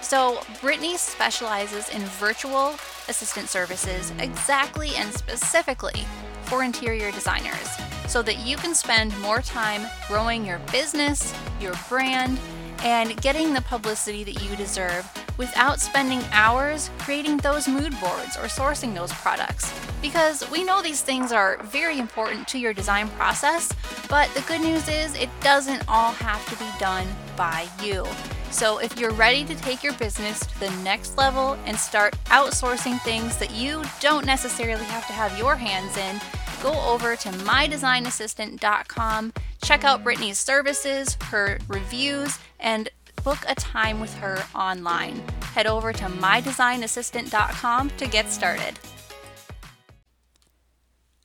So, 0.00 0.40
Brittany 0.60 0.96
specializes 0.96 1.88
in 1.88 2.02
virtual 2.02 2.76
assistant 3.08 3.48
services 3.48 4.12
exactly 4.20 4.90
and 4.94 5.12
specifically 5.12 6.04
for 6.46 6.62
interior 6.62 7.10
designers 7.10 7.76
so 8.08 8.22
that 8.22 8.38
you 8.38 8.56
can 8.56 8.74
spend 8.74 9.18
more 9.20 9.42
time 9.42 9.82
growing 10.08 10.46
your 10.46 10.58
business, 10.72 11.34
your 11.60 11.74
brand, 11.88 12.38
and 12.80 13.20
getting 13.20 13.52
the 13.52 13.60
publicity 13.62 14.22
that 14.24 14.42
you 14.42 14.56
deserve 14.56 15.10
without 15.38 15.80
spending 15.80 16.22
hours 16.32 16.90
creating 16.98 17.36
those 17.38 17.68
mood 17.68 17.92
boards 18.00 18.36
or 18.36 18.44
sourcing 18.44 18.94
those 18.94 19.12
products. 19.12 19.72
Because 20.00 20.48
we 20.50 20.64
know 20.64 20.82
these 20.82 21.02
things 21.02 21.32
are 21.32 21.58
very 21.64 21.98
important 21.98 22.46
to 22.48 22.58
your 22.58 22.72
design 22.72 23.08
process, 23.10 23.72
but 24.08 24.32
the 24.34 24.42
good 24.42 24.60
news 24.60 24.88
is 24.88 25.14
it 25.16 25.30
doesn't 25.40 25.82
all 25.88 26.12
have 26.12 26.44
to 26.46 26.56
be 26.56 26.70
done 26.78 27.06
by 27.36 27.66
you. 27.82 28.06
So, 28.50 28.78
if 28.78 28.98
you're 28.98 29.12
ready 29.12 29.44
to 29.44 29.54
take 29.56 29.82
your 29.82 29.92
business 29.94 30.40
to 30.40 30.60
the 30.60 30.70
next 30.82 31.18
level 31.18 31.58
and 31.66 31.76
start 31.76 32.16
outsourcing 32.26 33.00
things 33.02 33.36
that 33.38 33.50
you 33.50 33.82
don't 34.00 34.24
necessarily 34.24 34.84
have 34.84 35.06
to 35.08 35.12
have 35.12 35.36
your 35.36 35.56
hands 35.56 35.96
in, 35.96 36.20
go 36.62 36.72
over 36.88 37.16
to 37.16 37.28
mydesignassistant.com, 37.28 39.32
check 39.62 39.84
out 39.84 40.04
Brittany's 40.04 40.38
services, 40.38 41.16
her 41.24 41.58
reviews, 41.68 42.38
and 42.60 42.88
book 43.24 43.38
a 43.48 43.54
time 43.54 44.00
with 44.00 44.14
her 44.14 44.42
online. 44.54 45.22
Head 45.42 45.66
over 45.66 45.92
to 45.92 46.04
mydesignassistant.com 46.04 47.90
to 47.90 48.06
get 48.06 48.30
started. 48.30 48.78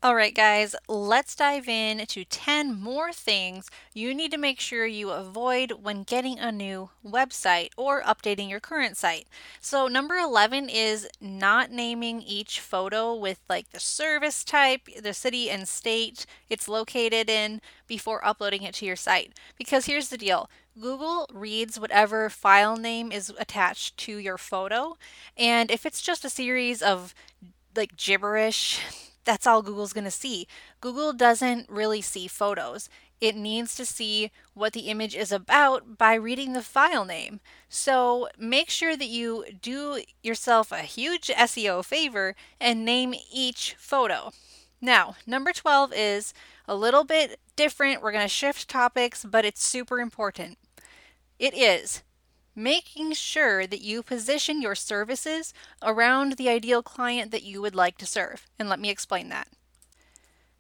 All 0.04 0.16
right, 0.16 0.34
guys, 0.34 0.76
let's 0.88 1.36
dive 1.36 1.70
in 1.70 2.04
to 2.08 2.26
10 2.26 2.82
more 2.82 3.14
things 3.14 3.70
you 3.94 4.16
need 4.16 4.32
to 4.32 4.38
make 4.40 4.60
sure 4.60 4.88
you 4.88 5.12
avoid 5.12 5.74
when 5.84 6.02
getting 6.02 6.40
a 6.40 6.52
new 6.52 6.90
website 7.06 7.70
or 7.78 8.02
updating 8.02 8.50
your 8.50 8.60
current 8.60 8.98
site. 8.98 9.28
So, 9.60 9.88
number 9.88 10.16
11 10.16 10.70
is 10.70 11.08
not 11.22 11.70
naming 11.70 12.24
each 12.24 12.60
photo 12.60 13.14
with 13.14 13.42
like 13.48 13.70
the 13.70 13.80
service 13.80 14.44
type, 14.44 14.88
the 15.00 15.14
city 15.14 15.52
and 15.52 15.68
state 15.68 16.26
it's 16.50 16.68
located 16.68 17.30
in 17.30 17.62
before 17.86 18.26
uploading 18.26 18.64
it 18.64 18.74
to 18.76 18.88
your 18.88 18.96
site. 18.96 19.38
Because 19.56 19.86
here's 19.86 20.10
the 20.10 20.18
deal 20.18 20.50
Google 20.80 21.30
reads 21.32 21.80
whatever 21.80 22.28
file 22.32 22.76
name 22.76 23.12
is 23.12 23.32
attached 23.38 23.98
to 23.98 24.18
your 24.18 24.40
photo, 24.40 24.98
and 25.38 25.70
if 25.70 25.86
it's 25.86 26.02
just 26.02 26.26
a 26.26 26.30
series 26.30 26.82
of 26.82 27.14
like 27.76 27.96
gibberish, 27.98 28.82
that's 29.24 29.48
all 29.48 29.62
Google's 29.62 29.94
going 29.94 30.06
to 30.06 30.12
see. 30.12 30.48
Google 30.80 31.14
doesn't 31.14 31.70
really 31.70 32.02
see 32.02 32.28
photos. 32.28 32.90
It 33.20 33.36
needs 33.36 33.76
to 33.76 33.86
see 33.86 34.32
what 34.56 34.74
the 34.74 34.90
image 34.90 35.16
is 35.16 35.32
about 35.32 35.98
by 35.98 36.16
reading 36.16 36.54
the 36.54 36.64
file 36.64 37.06
name. 37.06 37.40
So 37.70 38.30
make 38.38 38.70
sure 38.70 38.98
that 38.98 39.08
you 39.08 39.46
do 39.62 40.02
yourself 40.24 40.72
a 40.72 40.80
huge 40.80 41.28
SEO 41.28 41.86
favor 41.86 42.36
and 42.60 42.84
name 42.84 43.14
each 43.32 43.76
photo. 43.78 44.32
Now, 44.82 45.16
number 45.28 45.54
12 45.54 45.94
is 45.96 46.34
a 46.68 46.76
little 46.76 47.04
bit 47.04 47.40
different. 47.56 48.02
We're 48.02 48.12
going 48.12 48.26
to 48.26 48.28
shift 48.28 48.68
topics, 48.68 49.24
but 49.24 49.46
it's 49.46 49.64
super 49.64 50.00
important. 50.00 50.58
It 51.38 51.54
is 51.56 52.02
making 52.56 53.14
sure 53.14 53.66
that 53.66 53.82
you 53.82 54.04
position 54.04 54.62
your 54.62 54.76
services 54.76 55.54
around 55.82 56.34
the 56.34 56.50
ideal 56.50 56.84
client 56.84 57.32
that 57.32 57.44
you 57.44 57.62
would 57.62 57.76
like 57.76 57.98
to 57.98 58.06
serve. 58.06 58.48
And 58.60 58.70
let 58.70 58.80
me 58.80 58.90
explain 58.90 59.30
that. 59.30 59.48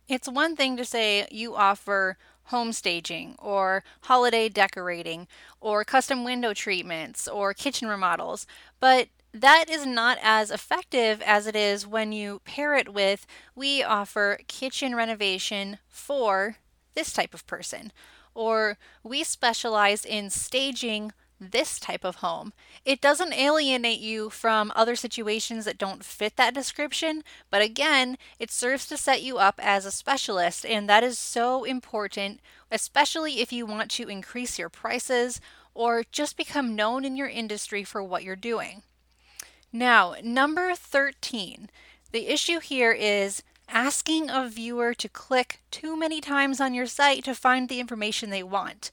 It's 0.07 0.27
one 0.27 0.55
thing 0.55 0.77
to 0.77 0.85
say 0.85 1.27
you 1.31 1.55
offer 1.55 2.17
home 2.45 2.73
staging 2.73 3.35
or 3.39 3.83
holiday 4.01 4.49
decorating 4.49 5.27
or 5.59 5.83
custom 5.83 6.23
window 6.23 6.53
treatments 6.53 7.27
or 7.27 7.53
kitchen 7.53 7.87
remodels, 7.87 8.45
but 8.79 9.07
that 9.33 9.69
is 9.69 9.85
not 9.85 10.17
as 10.21 10.51
effective 10.51 11.21
as 11.21 11.47
it 11.47 11.55
is 11.55 11.87
when 11.87 12.11
you 12.11 12.41
pair 12.43 12.75
it 12.75 12.93
with 12.93 13.25
we 13.55 13.81
offer 13.81 14.39
kitchen 14.47 14.93
renovation 14.93 15.77
for 15.87 16.57
this 16.93 17.13
type 17.13 17.33
of 17.33 17.47
person 17.47 17.93
or 18.33 18.77
we 19.03 19.23
specialize 19.23 20.03
in 20.03 20.29
staging 20.29 21.13
this 21.41 21.79
type 21.79 22.03
of 22.03 22.17
home. 22.17 22.53
It 22.85 23.01
doesn't 23.01 23.33
alienate 23.33 23.99
you 23.99 24.29
from 24.29 24.71
other 24.75 24.95
situations 24.95 25.65
that 25.65 25.77
don't 25.77 26.05
fit 26.05 26.37
that 26.37 26.53
description, 26.53 27.23
but 27.49 27.61
again, 27.61 28.17
it 28.39 28.51
serves 28.51 28.85
to 28.87 28.97
set 28.97 29.23
you 29.23 29.37
up 29.37 29.59
as 29.61 29.85
a 29.85 29.91
specialist, 29.91 30.65
and 30.65 30.87
that 30.87 31.03
is 31.03 31.17
so 31.17 31.63
important, 31.63 32.39
especially 32.71 33.41
if 33.41 33.51
you 33.51 33.65
want 33.65 33.89
to 33.91 34.07
increase 34.07 34.59
your 34.59 34.69
prices 34.69 35.41
or 35.73 36.03
just 36.11 36.37
become 36.37 36.75
known 36.75 37.03
in 37.03 37.17
your 37.17 37.29
industry 37.29 37.83
for 37.83 38.03
what 38.03 38.23
you're 38.23 38.35
doing. 38.35 38.83
Now, 39.73 40.15
number 40.23 40.75
13. 40.75 41.69
The 42.11 42.27
issue 42.27 42.59
here 42.59 42.91
is 42.91 43.41
asking 43.69 44.29
a 44.29 44.49
viewer 44.49 44.93
to 44.93 45.07
click 45.07 45.61
too 45.71 45.95
many 45.95 46.19
times 46.19 46.59
on 46.59 46.73
your 46.73 46.85
site 46.85 47.23
to 47.23 47.33
find 47.33 47.69
the 47.69 47.79
information 47.79 48.29
they 48.29 48.43
want. 48.43 48.91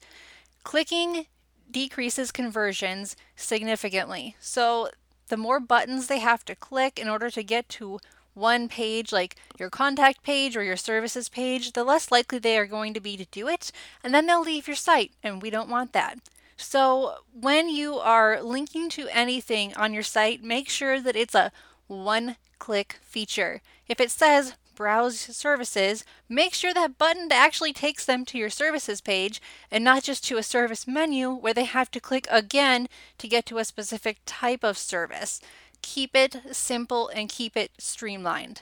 Clicking 0.63 1.25
decreases 1.71 2.31
conversions 2.31 3.15
significantly. 3.35 4.35
So 4.39 4.89
the 5.27 5.37
more 5.37 5.59
buttons 5.59 6.07
they 6.07 6.19
have 6.19 6.43
to 6.45 6.55
click 6.55 6.99
in 6.99 7.07
order 7.07 7.29
to 7.29 7.43
get 7.43 7.69
to 7.69 7.99
one 8.33 8.67
page, 8.67 9.11
like 9.11 9.35
your 9.57 9.69
contact 9.69 10.23
page 10.23 10.55
or 10.55 10.63
your 10.63 10.77
services 10.77 11.29
page, 11.29 11.73
the 11.73 11.83
less 11.83 12.11
likely 12.11 12.39
they 12.39 12.57
are 12.57 12.65
going 12.65 12.93
to 12.93 12.99
be 12.99 13.17
to 13.17 13.25
do 13.25 13.47
it, 13.47 13.71
and 14.03 14.13
then 14.13 14.25
they'll 14.25 14.41
leave 14.41 14.67
your 14.67 14.75
site, 14.75 15.11
and 15.23 15.41
we 15.41 15.49
don't 15.49 15.69
want 15.69 15.93
that. 15.93 16.17
So, 16.55 17.19
when 17.33 17.69
you 17.69 17.95
are 17.95 18.41
linking 18.41 18.89
to 18.89 19.07
anything 19.09 19.73
on 19.75 19.93
your 19.93 20.03
site, 20.03 20.43
make 20.43 20.67
sure 20.67 20.99
that 20.99 21.15
it's 21.15 21.35
a 21.35 21.51
one 21.87 22.35
click 22.59 22.97
feature. 23.01 23.61
If 23.87 23.99
it 23.99 24.11
says 24.11 24.55
browse 24.79 25.19
services, 25.19 26.05
make 26.29 26.53
sure 26.53 26.73
that 26.73 26.97
button 26.97 27.27
actually 27.33 27.73
takes 27.73 28.05
them 28.05 28.23
to 28.23 28.37
your 28.37 28.49
services 28.49 29.01
page 29.01 29.41
and 29.69 29.83
not 29.83 30.03
just 30.03 30.25
to 30.25 30.37
a 30.37 30.41
service 30.41 30.87
menu 30.87 31.29
where 31.29 31.53
they 31.53 31.65
have 31.65 31.91
to 31.91 31.99
click 31.99 32.25
again 32.31 32.87
to 33.17 33.27
get 33.27 33.45
to 33.45 33.57
a 33.57 33.65
specific 33.65 34.19
type 34.25 34.63
of 34.63 34.77
service. 34.77 35.41
Keep 35.81 36.15
it 36.15 36.37
simple 36.53 37.09
and 37.09 37.27
keep 37.27 37.57
it 37.57 37.71
streamlined. 37.77 38.61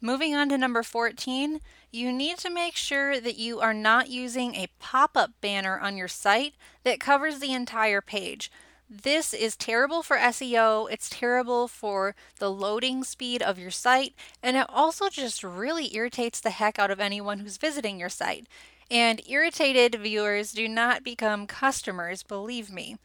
Moving 0.00 0.36
on 0.36 0.48
to 0.50 0.56
number 0.56 0.84
14, 0.84 1.58
you 1.90 2.12
need 2.12 2.38
to 2.38 2.48
make 2.48 2.76
sure 2.76 3.18
that 3.18 3.36
you 3.36 3.58
are 3.58 3.74
not 3.74 4.08
using 4.08 4.54
a 4.54 4.68
pop 4.78 5.16
up 5.16 5.32
banner 5.40 5.80
on 5.80 5.96
your 5.96 6.06
site 6.06 6.54
that 6.84 7.00
covers 7.00 7.40
the 7.40 7.52
entire 7.52 8.00
page. 8.00 8.52
This 9.02 9.34
is 9.34 9.56
terrible 9.56 10.04
for 10.04 10.16
SEO, 10.16 10.88
it's 10.88 11.10
terrible 11.10 11.66
for 11.66 12.14
the 12.38 12.48
loading 12.48 13.02
speed 13.02 13.42
of 13.42 13.58
your 13.58 13.72
site, 13.72 14.14
and 14.40 14.56
it 14.56 14.66
also 14.68 15.08
just 15.08 15.42
really 15.42 15.96
irritates 15.96 16.38
the 16.38 16.50
heck 16.50 16.78
out 16.78 16.92
of 16.92 17.00
anyone 17.00 17.40
who's 17.40 17.56
visiting 17.56 17.98
your 17.98 18.08
site. 18.08 18.46
And 18.88 19.20
irritated 19.26 19.96
viewers 19.96 20.52
do 20.52 20.68
not 20.68 21.02
become 21.02 21.48
customers, 21.48 22.22
believe 22.22 22.70
me. 22.70 22.98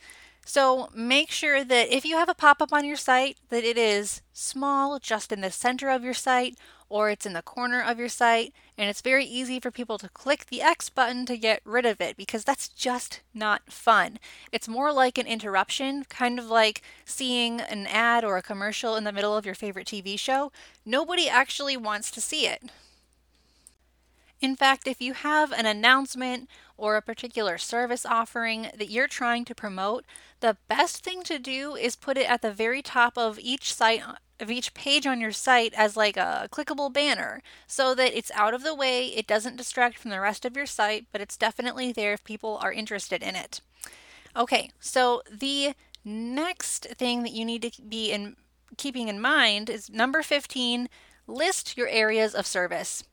So 0.46 0.90
make 0.94 1.32
sure 1.32 1.64
that 1.64 1.92
if 1.92 2.06
you 2.06 2.18
have 2.18 2.30
a 2.30 2.36
pop 2.36 2.62
up 2.62 2.72
on 2.72 2.86
your 2.86 2.96
site, 2.96 3.38
that 3.50 3.64
it 3.64 3.78
is 3.78 4.22
small, 4.32 5.00
just 5.00 5.32
in 5.32 5.42
the 5.42 5.50
center 5.50 5.90
of 5.90 6.04
your 6.04 6.14
site, 6.14 6.56
or 6.90 7.10
it's 7.10 7.26
in 7.26 7.34
the 7.34 7.42
corner 7.42 7.82
of 7.82 8.00
your 8.00 8.10
site, 8.10 8.54
and 8.78 8.90
it's 8.90 9.02
very 9.02 9.26
easy 9.26 9.60
for 9.60 9.72
people 9.72 9.98
to 10.00 10.10
click 10.10 10.48
the 10.48 10.62
X 10.62 10.90
button 10.90 11.26
to 11.28 11.38
get 11.38 11.62
rid 11.64 11.86
of 11.86 12.02
it 12.02 12.18
because 12.18 12.44
that's 12.44 12.68
just 12.68 13.22
not 13.34 13.72
fun. 13.72 14.18
It's 14.52 14.68
more 14.68 14.92
like 14.92 15.18
an 15.18 15.28
interruption, 15.28 16.06
kind 16.06 16.40
of 16.40 16.46
like 16.46 16.82
seeing 17.06 17.62
an 17.62 17.88
ad 17.88 18.26
or 18.26 18.38
a 18.38 18.42
commercial 18.42 18.96
in 18.96 19.04
the 19.04 19.12
middle 19.12 19.38
of 19.38 19.46
your 19.46 19.56
favorite 19.56 19.88
TV 19.88 20.18
show. 20.20 20.52
Nobody 20.86 21.30
actually 21.30 21.78
wants 21.78 22.10
to 22.12 22.22
see 22.22 22.48
it. 22.48 22.64
In 24.42 24.56
fact, 24.56 24.88
if 24.88 25.02
you 25.02 25.14
have 25.14 25.52
an 25.52 25.66
announcement 25.66 26.50
or 26.78 26.96
a 26.96 27.02
particular 27.02 27.58
service 27.58 28.06
offering 28.06 28.70
that 28.76 28.90
you're 28.90 29.08
trying 29.08 29.44
to 29.46 29.54
promote, 29.54 30.06
the 30.40 30.58
best 30.70 31.04
thing 31.04 31.24
to 31.24 31.38
do 31.38 31.76
is 31.76 31.98
put 31.98 32.18
it 32.18 32.30
at 32.30 32.42
the 32.42 32.52
very 32.52 32.82
top 32.82 33.18
of 33.18 33.38
each 33.38 33.74
site 33.74 34.02
of 34.42 34.52
each 34.52 34.74
page 34.74 35.06
on 35.06 35.22
your 35.22 35.32
site 35.32 35.74
as 35.76 35.98
like 35.98 36.18
a 36.18 36.48
clickable 36.52 36.92
banner 36.92 37.42
so 37.68 37.94
that 37.96 38.18
it's 38.18 38.32
out 38.34 38.54
of 38.54 38.64
the 38.64 38.76
way, 38.76 39.08
it 39.08 39.28
doesn't 39.28 39.58
distract 39.58 39.98
from 39.98 40.12
the 40.12 40.20
rest 40.20 40.46
of 40.46 40.56
your 40.56 40.66
site, 40.66 41.08
but 41.12 41.22
it's 41.22 41.38
definitely 41.38 41.92
there 41.92 42.14
if 42.14 42.24
people 42.24 42.58
are 42.62 42.72
interested 42.72 43.22
in 43.22 43.36
it. 43.36 43.62
Okay, 44.36 44.72
so 44.80 45.22
the 45.32 45.74
next 46.06 46.86
thing 46.86 47.24
that 47.24 47.34
you 47.34 47.44
need 47.44 47.62
to 47.62 47.82
be 47.82 48.12
in 48.12 48.36
keeping 48.78 49.08
in 49.08 49.20
mind 49.20 49.70
is 49.70 49.90
number 49.90 50.22
15, 50.22 50.88
list 51.28 51.78
your 51.78 51.88
areas 51.88 52.34
of 52.36 52.48
service. 52.48 53.04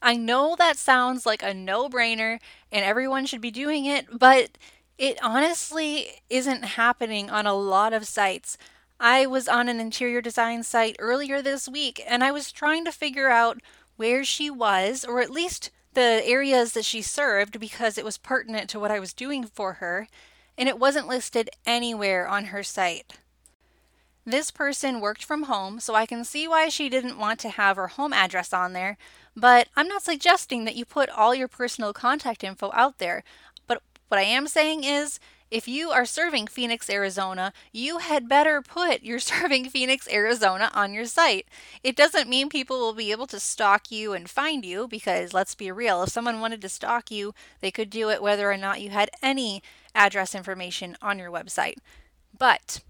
I 0.00 0.16
know 0.16 0.56
that 0.58 0.76
sounds 0.76 1.24
like 1.24 1.42
a 1.42 1.54
no 1.54 1.88
brainer 1.88 2.40
and 2.72 2.84
everyone 2.84 3.26
should 3.26 3.40
be 3.40 3.52
doing 3.52 3.84
it, 3.84 4.06
but 4.18 4.58
it 4.98 5.18
honestly 5.22 6.22
isn't 6.28 6.64
happening 6.64 7.30
on 7.30 7.46
a 7.46 7.54
lot 7.54 7.92
of 7.92 8.06
sites. 8.06 8.58
I 9.04 9.26
was 9.26 9.48
on 9.48 9.68
an 9.68 9.80
interior 9.80 10.20
design 10.20 10.62
site 10.62 10.94
earlier 11.00 11.42
this 11.42 11.68
week 11.68 12.00
and 12.06 12.22
I 12.22 12.30
was 12.30 12.52
trying 12.52 12.84
to 12.84 12.92
figure 12.92 13.28
out 13.28 13.60
where 13.96 14.22
she 14.22 14.48
was, 14.48 15.04
or 15.04 15.20
at 15.20 15.28
least 15.28 15.72
the 15.94 16.22
areas 16.24 16.72
that 16.74 16.84
she 16.84 17.02
served, 17.02 17.58
because 17.58 17.98
it 17.98 18.04
was 18.04 18.16
pertinent 18.16 18.70
to 18.70 18.78
what 18.78 18.92
I 18.92 19.00
was 19.00 19.12
doing 19.12 19.44
for 19.44 19.74
her, 19.74 20.06
and 20.56 20.68
it 20.68 20.78
wasn't 20.78 21.08
listed 21.08 21.50
anywhere 21.66 22.28
on 22.28 22.46
her 22.46 22.62
site. 22.62 23.18
This 24.24 24.52
person 24.52 25.00
worked 25.00 25.24
from 25.24 25.42
home, 25.42 25.80
so 25.80 25.96
I 25.96 26.06
can 26.06 26.24
see 26.24 26.46
why 26.46 26.68
she 26.68 26.88
didn't 26.88 27.18
want 27.18 27.40
to 27.40 27.48
have 27.48 27.76
her 27.76 27.88
home 27.88 28.12
address 28.12 28.52
on 28.52 28.72
there, 28.72 28.96
but 29.36 29.68
I'm 29.74 29.88
not 29.88 30.02
suggesting 30.02 30.64
that 30.64 30.76
you 30.76 30.84
put 30.84 31.10
all 31.10 31.34
your 31.34 31.48
personal 31.48 31.92
contact 31.92 32.44
info 32.44 32.70
out 32.72 32.98
there. 32.98 33.24
But 33.66 33.82
what 34.08 34.18
I 34.18 34.24
am 34.24 34.46
saying 34.46 34.84
is, 34.84 35.18
if 35.52 35.68
you 35.68 35.90
are 35.90 36.06
serving 36.06 36.46
Phoenix, 36.46 36.88
Arizona, 36.88 37.52
you 37.72 37.98
had 37.98 38.26
better 38.26 38.62
put 38.62 39.02
your 39.02 39.18
serving 39.32 39.68
Phoenix, 39.68 40.08
Arizona 40.10 40.70
on 40.72 40.94
your 40.94 41.04
site. 41.04 41.46
It 41.84 41.94
doesn't 41.94 42.28
mean 42.28 42.48
people 42.48 42.78
will 42.78 42.94
be 42.94 43.12
able 43.12 43.26
to 43.26 43.38
stalk 43.38 43.90
you 43.90 44.14
and 44.14 44.30
find 44.30 44.64
you 44.64 44.88
because 44.88 45.34
let's 45.34 45.54
be 45.54 45.70
real, 45.70 46.02
if 46.02 46.08
someone 46.08 46.40
wanted 46.40 46.62
to 46.62 46.70
stalk 46.70 47.10
you, 47.10 47.34
they 47.60 47.70
could 47.70 47.90
do 47.90 48.08
it 48.08 48.22
whether 48.22 48.50
or 48.50 48.56
not 48.56 48.80
you 48.80 48.88
had 48.90 49.10
any 49.22 49.62
address 49.94 50.34
information 50.34 50.96
on 51.02 51.18
your 51.18 51.30
website. 51.30 51.76
But 52.36 52.80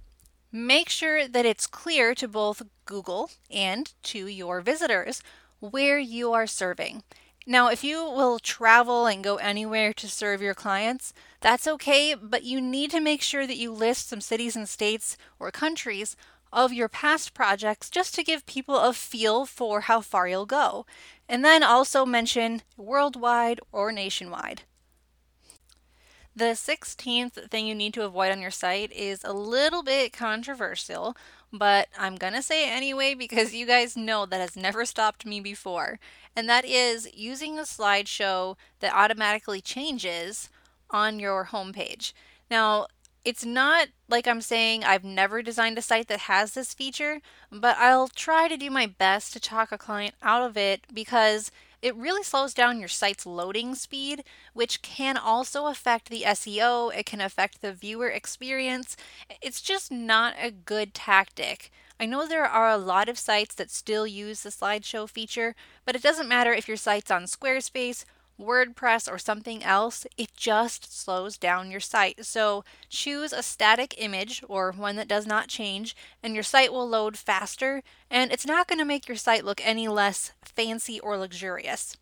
make 0.53 0.89
sure 0.89 1.27
that 1.27 1.45
it's 1.45 1.67
clear 1.67 2.15
to 2.15 2.29
both 2.29 2.63
Google 2.85 3.33
and 3.51 3.93
to 4.05 4.29
your 4.29 4.61
visitors 4.61 5.21
where 5.59 5.99
you 5.99 6.33
are 6.33 6.47
serving. 6.47 7.03
Now, 7.47 7.69
if 7.69 7.83
you 7.83 8.05
will 8.05 8.39
travel 8.39 9.07
and 9.07 9.25
go 9.25 9.37
anywhere 9.37 9.93
to 9.95 10.09
serve 10.09 10.41
your 10.41 10.55
clients, 10.55 11.13
that's 11.41 11.67
okay, 11.67 12.15
but 12.15 12.45
you 12.45 12.61
need 12.61 12.93
to 12.93 13.01
make 13.01 13.21
sure 13.21 13.47
that 13.47 13.57
you 13.57 13.73
list 13.73 14.09
some 14.09 14.21
cities 14.21 14.55
and 14.55 14.69
states 14.69 15.17
or 15.41 15.51
countries 15.51 16.17
of 16.53 16.73
your 16.73 16.89
past 16.89 17.35
projects 17.35 17.91
just 17.91 18.15
to 18.15 18.23
give 18.23 18.47
people 18.47 18.79
a 18.79 18.93
feel 18.93 19.47
for 19.47 19.83
how 19.83 20.01
far 20.01 20.29
you'll 20.29 20.47
go. 20.47 20.87
And 21.29 21.45
then 21.45 21.63
also 21.63 22.05
mention 22.05 22.63
worldwide 22.77 23.59
or 23.73 23.91
nationwide. 23.91 24.63
The 26.35 26.55
16th 26.55 27.51
thing 27.51 27.67
you 27.67 27.75
need 27.75 27.93
to 27.95 28.05
avoid 28.05 28.33
on 28.33 28.41
your 28.41 28.51
site 28.51 28.93
is 28.93 29.23
a 29.25 29.33
little 29.33 29.83
bit 29.83 30.13
controversial, 30.13 31.17
but 31.53 31.89
I'm 31.99 32.17
to 32.17 32.43
say 32.43 32.69
it 32.69 32.73
anyway 32.73 33.15
because 33.15 33.55
you 33.55 33.67
guys 33.67 33.97
know 33.97 34.27
that 34.27 34.41
has 34.41 34.57
never 34.57 34.85
stopped 34.85 35.27
me 35.27 35.41
before. 35.41 35.99
And 36.35 36.49
that 36.49 36.65
is 36.65 37.09
using 37.15 37.59
a 37.59 37.63
slideshow 37.63 38.57
that 38.81 38.95
automatically 38.95 39.61
changes 39.61 40.49
on 40.91 41.19
your 41.19 41.47
homepage. 41.47 42.13
Now, 42.51 42.87
it's 43.25 43.45
not 43.45 43.89
like 44.09 44.27
I'm 44.27 44.41
saying 44.41 44.83
I've 44.83 45.05
never 45.05 45.43
designed 45.43 45.79
a 45.79 45.83
site 45.83 46.09
that 46.09 46.21
has 46.21 46.53
this 46.53 46.75
feature, 46.75 47.21
but 47.51 47.77
I'll 47.79 48.09
try 48.09 48.49
to 48.49 48.57
do 48.57 48.71
my 48.71 48.87
best 48.87 49.33
to 49.35 49.41
talk 49.41 49.71
a 49.71 49.79
client 49.79 50.15
out 50.23 50.43
of 50.43 50.57
it 50.57 50.83
because 50.93 51.53
it 51.83 51.97
really 51.97 52.23
slows 52.23 52.55
down 52.55 52.79
your 52.79 52.89
site's 52.89 53.27
loading 53.27 53.75
speed, 53.75 54.23
which 54.55 54.81
can 54.83 55.17
also 55.17 55.67
affect 55.67 56.09
the 56.09 56.23
SEO. 56.23 56.97
It 56.97 57.07
can 57.07 57.21
affect 57.21 57.61
the 57.61 57.73
viewer 57.73 58.09
experience. 58.09 58.97
It's 59.43 59.61
just 59.61 59.91
not 59.91 60.35
a 60.41 60.53
good 60.53 60.95
tactic. 60.95 61.73
I 61.99 62.07
know 62.07 62.27
there 62.27 62.47
are 62.47 62.71
a 62.71 62.79
lot 62.79 63.09
of 63.09 63.19
sites 63.19 63.55
that 63.57 63.71
still 63.71 64.07
use 64.07 64.43
the 64.43 64.51
slideshow 64.51 65.09
feature, 65.09 65.55
but 65.85 65.97
it 65.97 66.03
doesn't 66.03 66.29
matter 66.29 66.53
if 66.53 66.69
your 66.69 66.77
site's 66.77 67.11
on 67.11 67.25
Squarespace 67.25 68.05
WordPress 68.41 69.11
or 69.11 69.19
something 69.19 69.63
else, 69.63 70.07
it 70.17 70.37
just 70.37 70.97
slows 70.97 71.37
down 71.39 71.71
your 71.71 71.81
site. 71.81 72.25
So 72.25 72.65
choose 72.89 73.33
a 73.33 73.43
static 73.43 73.95
image 73.99 74.43
or 74.49 74.73
one 74.73 74.97
that 74.97 75.09
does 75.09 75.27
not 75.27 75.49
change, 75.49 75.97
and 76.23 76.35
your 76.35 76.43
site 76.43 76.73
will 76.73 76.89
load 76.89 77.17
faster, 77.17 77.83
and 78.11 78.33
it's 78.33 78.47
not 78.47 78.69
going 78.69 78.79
to 78.79 78.85
make 78.85 79.09
your 79.09 79.17
site 79.17 79.45
look 79.45 79.61
any 79.65 79.89
less 79.89 80.33
fancy 80.45 80.99
or 81.01 81.17
luxurious. 81.17 81.97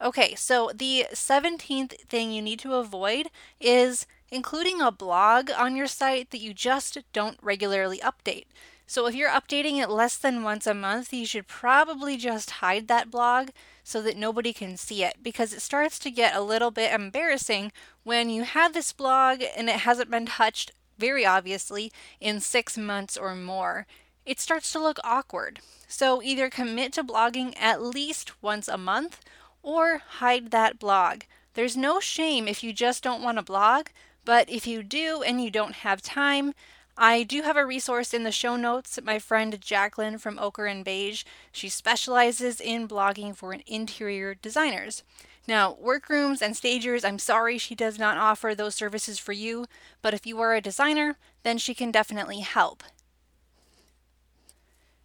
Okay, 0.00 0.34
so 0.36 0.70
the 0.74 1.06
17th 1.12 2.00
thing 2.02 2.30
you 2.30 2.40
need 2.40 2.60
to 2.60 2.74
avoid 2.74 3.30
is 3.60 4.06
including 4.30 4.80
a 4.80 4.92
blog 4.92 5.50
on 5.50 5.74
your 5.74 5.88
site 5.88 6.30
that 6.30 6.40
you 6.40 6.54
just 6.54 6.98
don't 7.12 7.38
regularly 7.42 7.98
update. 7.98 8.44
So 8.86 9.06
if 9.06 9.14
you're 9.14 9.28
updating 9.28 9.82
it 9.82 9.90
less 9.90 10.16
than 10.16 10.42
once 10.42 10.66
a 10.66 10.72
month, 10.72 11.12
you 11.12 11.26
should 11.26 11.46
probably 11.46 12.16
just 12.16 12.50
hide 12.62 12.88
that 12.88 13.10
blog 13.10 13.50
so 13.88 14.02
that 14.02 14.18
nobody 14.18 14.52
can 14.52 14.76
see 14.76 15.02
it 15.02 15.16
because 15.22 15.54
it 15.54 15.62
starts 15.62 15.98
to 15.98 16.10
get 16.10 16.36
a 16.36 16.42
little 16.42 16.70
bit 16.70 16.92
embarrassing 16.92 17.72
when 18.02 18.28
you 18.28 18.42
have 18.42 18.74
this 18.74 18.92
blog 18.92 19.42
and 19.56 19.70
it 19.70 19.76
hasn't 19.76 20.10
been 20.10 20.26
touched, 20.26 20.72
very 20.98 21.24
obviously, 21.24 21.90
in 22.20 22.38
six 22.38 22.76
months 22.76 23.16
or 23.16 23.34
more. 23.34 23.86
It 24.26 24.40
starts 24.40 24.70
to 24.72 24.78
look 24.78 24.98
awkward. 25.02 25.60
So 25.86 26.22
either 26.22 26.50
commit 26.50 26.92
to 26.92 27.02
blogging 27.02 27.54
at 27.58 27.80
least 27.80 28.42
once 28.42 28.68
a 28.68 28.76
month 28.76 29.20
or 29.62 30.02
hide 30.18 30.50
that 30.50 30.78
blog. 30.78 31.22
There's 31.54 31.74
no 31.74 31.98
shame 31.98 32.46
if 32.46 32.62
you 32.62 32.74
just 32.74 33.02
don't 33.02 33.22
want 33.22 33.38
to 33.38 33.42
blog, 33.42 33.86
but 34.22 34.50
if 34.50 34.66
you 34.66 34.82
do 34.82 35.22
and 35.22 35.42
you 35.42 35.50
don't 35.50 35.76
have 35.76 36.02
time, 36.02 36.52
I 37.00 37.22
do 37.22 37.42
have 37.42 37.56
a 37.56 37.64
resource 37.64 38.12
in 38.12 38.24
the 38.24 38.32
show 38.32 38.56
notes. 38.56 38.98
My 39.04 39.20
friend 39.20 39.60
Jacqueline 39.60 40.18
from 40.18 40.36
Ochre 40.36 40.66
and 40.66 40.84
Beige, 40.84 41.22
she 41.52 41.68
specializes 41.68 42.60
in 42.60 42.88
blogging 42.88 43.36
for 43.36 43.56
interior 43.68 44.34
designers. 44.34 45.04
Now, 45.46 45.76
workrooms 45.80 46.42
and 46.42 46.56
stagers, 46.56 47.04
I'm 47.04 47.20
sorry 47.20 47.56
she 47.56 47.76
does 47.76 48.00
not 48.00 48.16
offer 48.16 48.52
those 48.52 48.74
services 48.74 49.20
for 49.20 49.32
you, 49.32 49.66
but 50.02 50.12
if 50.12 50.26
you 50.26 50.40
are 50.40 50.56
a 50.56 50.60
designer, 50.60 51.18
then 51.44 51.56
she 51.56 51.72
can 51.72 51.92
definitely 51.92 52.40
help. 52.40 52.82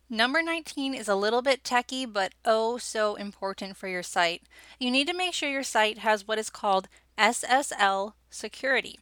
Number 0.09 0.41
19 0.41 0.95
is 0.95 1.07
a 1.07 1.15
little 1.15 1.43
bit 1.43 1.63
techy, 1.63 2.07
but 2.07 2.33
oh 2.43 2.79
so 2.79 3.13
important 3.13 3.77
for 3.77 3.87
your 3.87 4.03
site. 4.03 4.41
You 4.79 4.89
need 4.89 5.07
to 5.09 5.13
make 5.13 5.35
sure 5.35 5.49
your 5.49 5.61
site 5.61 5.99
has 5.99 6.27
what 6.27 6.39
is 6.39 6.49
called 6.49 6.87
SSL 7.19 8.13
security. 8.31 8.97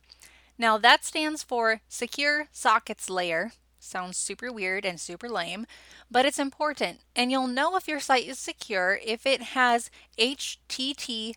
Now 0.61 0.77
that 0.77 1.03
stands 1.03 1.41
for 1.41 1.81
Secure 1.89 2.47
Sockets 2.51 3.09
Layer. 3.09 3.53
Sounds 3.79 4.15
super 4.15 4.51
weird 4.51 4.85
and 4.85 4.99
super 4.99 5.27
lame, 5.27 5.65
but 6.11 6.23
it's 6.23 6.37
important. 6.37 6.99
And 7.15 7.31
you'll 7.31 7.47
know 7.47 7.75
if 7.75 7.87
your 7.87 7.99
site 7.99 8.27
is 8.27 8.37
secure 8.37 8.99
if 9.03 9.25
it 9.25 9.41
has 9.41 9.89
HTTPS 10.19 11.35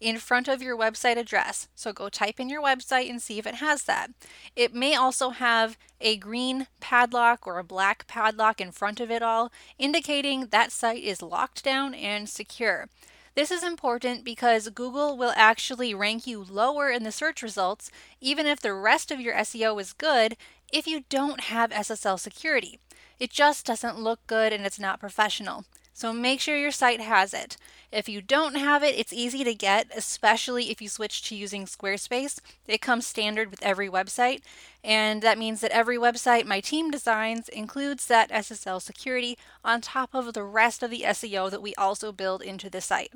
in 0.00 0.18
front 0.18 0.48
of 0.48 0.60
your 0.60 0.76
website 0.76 1.16
address. 1.16 1.68
So 1.76 1.92
go 1.92 2.08
type 2.08 2.40
in 2.40 2.48
your 2.48 2.60
website 2.60 3.08
and 3.08 3.22
see 3.22 3.38
if 3.38 3.46
it 3.46 3.54
has 3.54 3.84
that. 3.84 4.10
It 4.56 4.74
may 4.74 4.96
also 4.96 5.30
have 5.30 5.78
a 6.00 6.16
green 6.16 6.66
padlock 6.80 7.46
or 7.46 7.60
a 7.60 7.64
black 7.64 8.08
padlock 8.08 8.60
in 8.60 8.72
front 8.72 8.98
of 8.98 9.08
it 9.08 9.22
all, 9.22 9.52
indicating 9.78 10.48
that 10.48 10.72
site 10.72 11.04
is 11.04 11.22
locked 11.22 11.62
down 11.62 11.94
and 11.94 12.28
secure. 12.28 12.88
This 13.34 13.50
is 13.50 13.64
important 13.64 14.24
because 14.24 14.68
Google 14.68 15.16
will 15.16 15.32
actually 15.34 15.92
rank 15.92 16.24
you 16.24 16.46
lower 16.48 16.90
in 16.90 17.02
the 17.02 17.10
search 17.10 17.42
results, 17.42 17.90
even 18.20 18.46
if 18.46 18.60
the 18.60 18.72
rest 18.72 19.10
of 19.10 19.20
your 19.20 19.34
SEO 19.34 19.80
is 19.80 19.92
good, 19.92 20.36
if 20.72 20.86
you 20.86 21.02
don't 21.08 21.40
have 21.40 21.70
SSL 21.70 22.20
security. 22.20 22.78
It 23.18 23.30
just 23.30 23.66
doesn't 23.66 23.98
look 23.98 24.24
good 24.28 24.52
and 24.52 24.64
it's 24.64 24.78
not 24.78 25.00
professional. 25.00 25.64
So 25.96 26.12
make 26.12 26.40
sure 26.40 26.58
your 26.58 26.72
site 26.72 27.00
has 27.00 27.32
it. 27.32 27.56
If 27.92 28.08
you 28.08 28.20
don't 28.20 28.56
have 28.56 28.82
it, 28.82 28.98
it's 28.98 29.12
easy 29.12 29.44
to 29.44 29.54
get, 29.54 29.86
especially 29.96 30.72
if 30.72 30.82
you 30.82 30.88
switch 30.88 31.22
to 31.28 31.36
using 31.36 31.66
Squarespace. 31.66 32.40
It 32.66 32.80
comes 32.80 33.06
standard 33.06 33.52
with 33.52 33.62
every 33.62 33.88
website, 33.88 34.40
and 34.82 35.22
that 35.22 35.38
means 35.38 35.60
that 35.60 35.70
every 35.70 35.96
website 35.96 36.46
my 36.46 36.58
team 36.58 36.90
designs 36.90 37.48
includes 37.48 38.06
that 38.06 38.30
SSL 38.30 38.82
security 38.82 39.38
on 39.64 39.80
top 39.80 40.14
of 40.14 40.34
the 40.34 40.42
rest 40.42 40.82
of 40.82 40.90
the 40.90 41.04
SEO 41.06 41.48
that 41.48 41.62
we 41.62 41.76
also 41.76 42.10
build 42.10 42.42
into 42.42 42.68
the 42.68 42.80
site. 42.80 43.12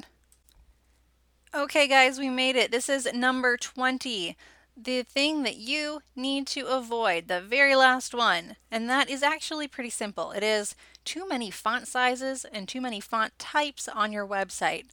Okay, 1.52 1.88
guys, 1.88 2.20
we 2.20 2.30
made 2.30 2.54
it. 2.54 2.70
This 2.70 2.88
is 2.88 3.12
number 3.12 3.56
20. 3.56 4.36
The 4.80 5.02
thing 5.02 5.42
that 5.42 5.56
you 5.56 6.02
need 6.14 6.46
to 6.48 6.68
avoid, 6.68 7.26
the 7.26 7.40
very 7.40 7.74
last 7.74 8.14
one, 8.14 8.54
and 8.70 8.88
that 8.88 9.10
is 9.10 9.24
actually 9.24 9.66
pretty 9.66 9.90
simple. 9.90 10.30
It 10.30 10.44
is 10.44 10.76
too 11.08 11.26
many 11.26 11.50
font 11.50 11.88
sizes 11.88 12.44
and 12.44 12.68
too 12.68 12.82
many 12.82 13.00
font 13.00 13.32
types 13.38 13.88
on 13.88 14.12
your 14.12 14.26
website. 14.26 14.84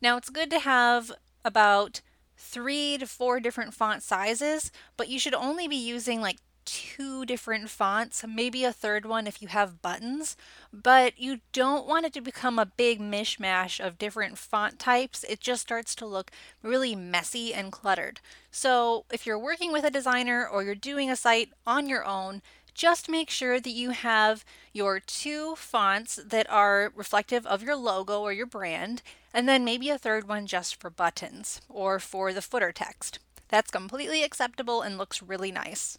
Now, 0.00 0.16
it's 0.16 0.28
good 0.28 0.50
to 0.50 0.58
have 0.58 1.12
about 1.44 2.00
three 2.36 2.98
to 2.98 3.06
four 3.06 3.38
different 3.38 3.72
font 3.72 4.02
sizes, 4.02 4.72
but 4.96 5.08
you 5.08 5.20
should 5.20 5.34
only 5.34 5.68
be 5.68 5.76
using 5.76 6.20
like 6.20 6.38
two 6.64 7.24
different 7.24 7.70
fonts, 7.70 8.24
maybe 8.28 8.64
a 8.64 8.72
third 8.72 9.06
one 9.06 9.28
if 9.28 9.40
you 9.40 9.46
have 9.48 9.80
buttons, 9.82 10.36
but 10.72 11.16
you 11.16 11.38
don't 11.52 11.86
want 11.86 12.06
it 12.06 12.12
to 12.14 12.20
become 12.20 12.58
a 12.58 12.66
big 12.66 13.00
mishmash 13.00 13.84
of 13.84 13.98
different 13.98 14.38
font 14.38 14.80
types. 14.80 15.24
It 15.28 15.38
just 15.38 15.62
starts 15.62 15.94
to 15.96 16.06
look 16.06 16.32
really 16.60 16.96
messy 16.96 17.54
and 17.54 17.70
cluttered. 17.70 18.20
So, 18.50 19.04
if 19.12 19.26
you're 19.26 19.38
working 19.38 19.72
with 19.72 19.84
a 19.84 19.90
designer 19.90 20.46
or 20.46 20.64
you're 20.64 20.74
doing 20.74 21.08
a 21.08 21.16
site 21.16 21.50
on 21.66 21.88
your 21.88 22.04
own, 22.04 22.42
just 22.74 23.08
make 23.08 23.30
sure 23.30 23.60
that 23.60 23.70
you 23.70 23.90
have 23.90 24.44
your 24.72 25.00
two 25.00 25.54
fonts 25.56 26.18
that 26.24 26.48
are 26.50 26.92
reflective 26.94 27.46
of 27.46 27.62
your 27.62 27.76
logo 27.76 28.20
or 28.20 28.32
your 28.32 28.46
brand, 28.46 29.02
and 29.34 29.48
then 29.48 29.64
maybe 29.64 29.88
a 29.90 29.98
third 29.98 30.28
one 30.28 30.46
just 30.46 30.80
for 30.80 30.90
buttons 30.90 31.60
or 31.68 31.98
for 31.98 32.32
the 32.32 32.42
footer 32.42 32.72
text. 32.72 33.18
That's 33.48 33.70
completely 33.70 34.22
acceptable 34.22 34.82
and 34.82 34.96
looks 34.96 35.22
really 35.22 35.52
nice. 35.52 35.98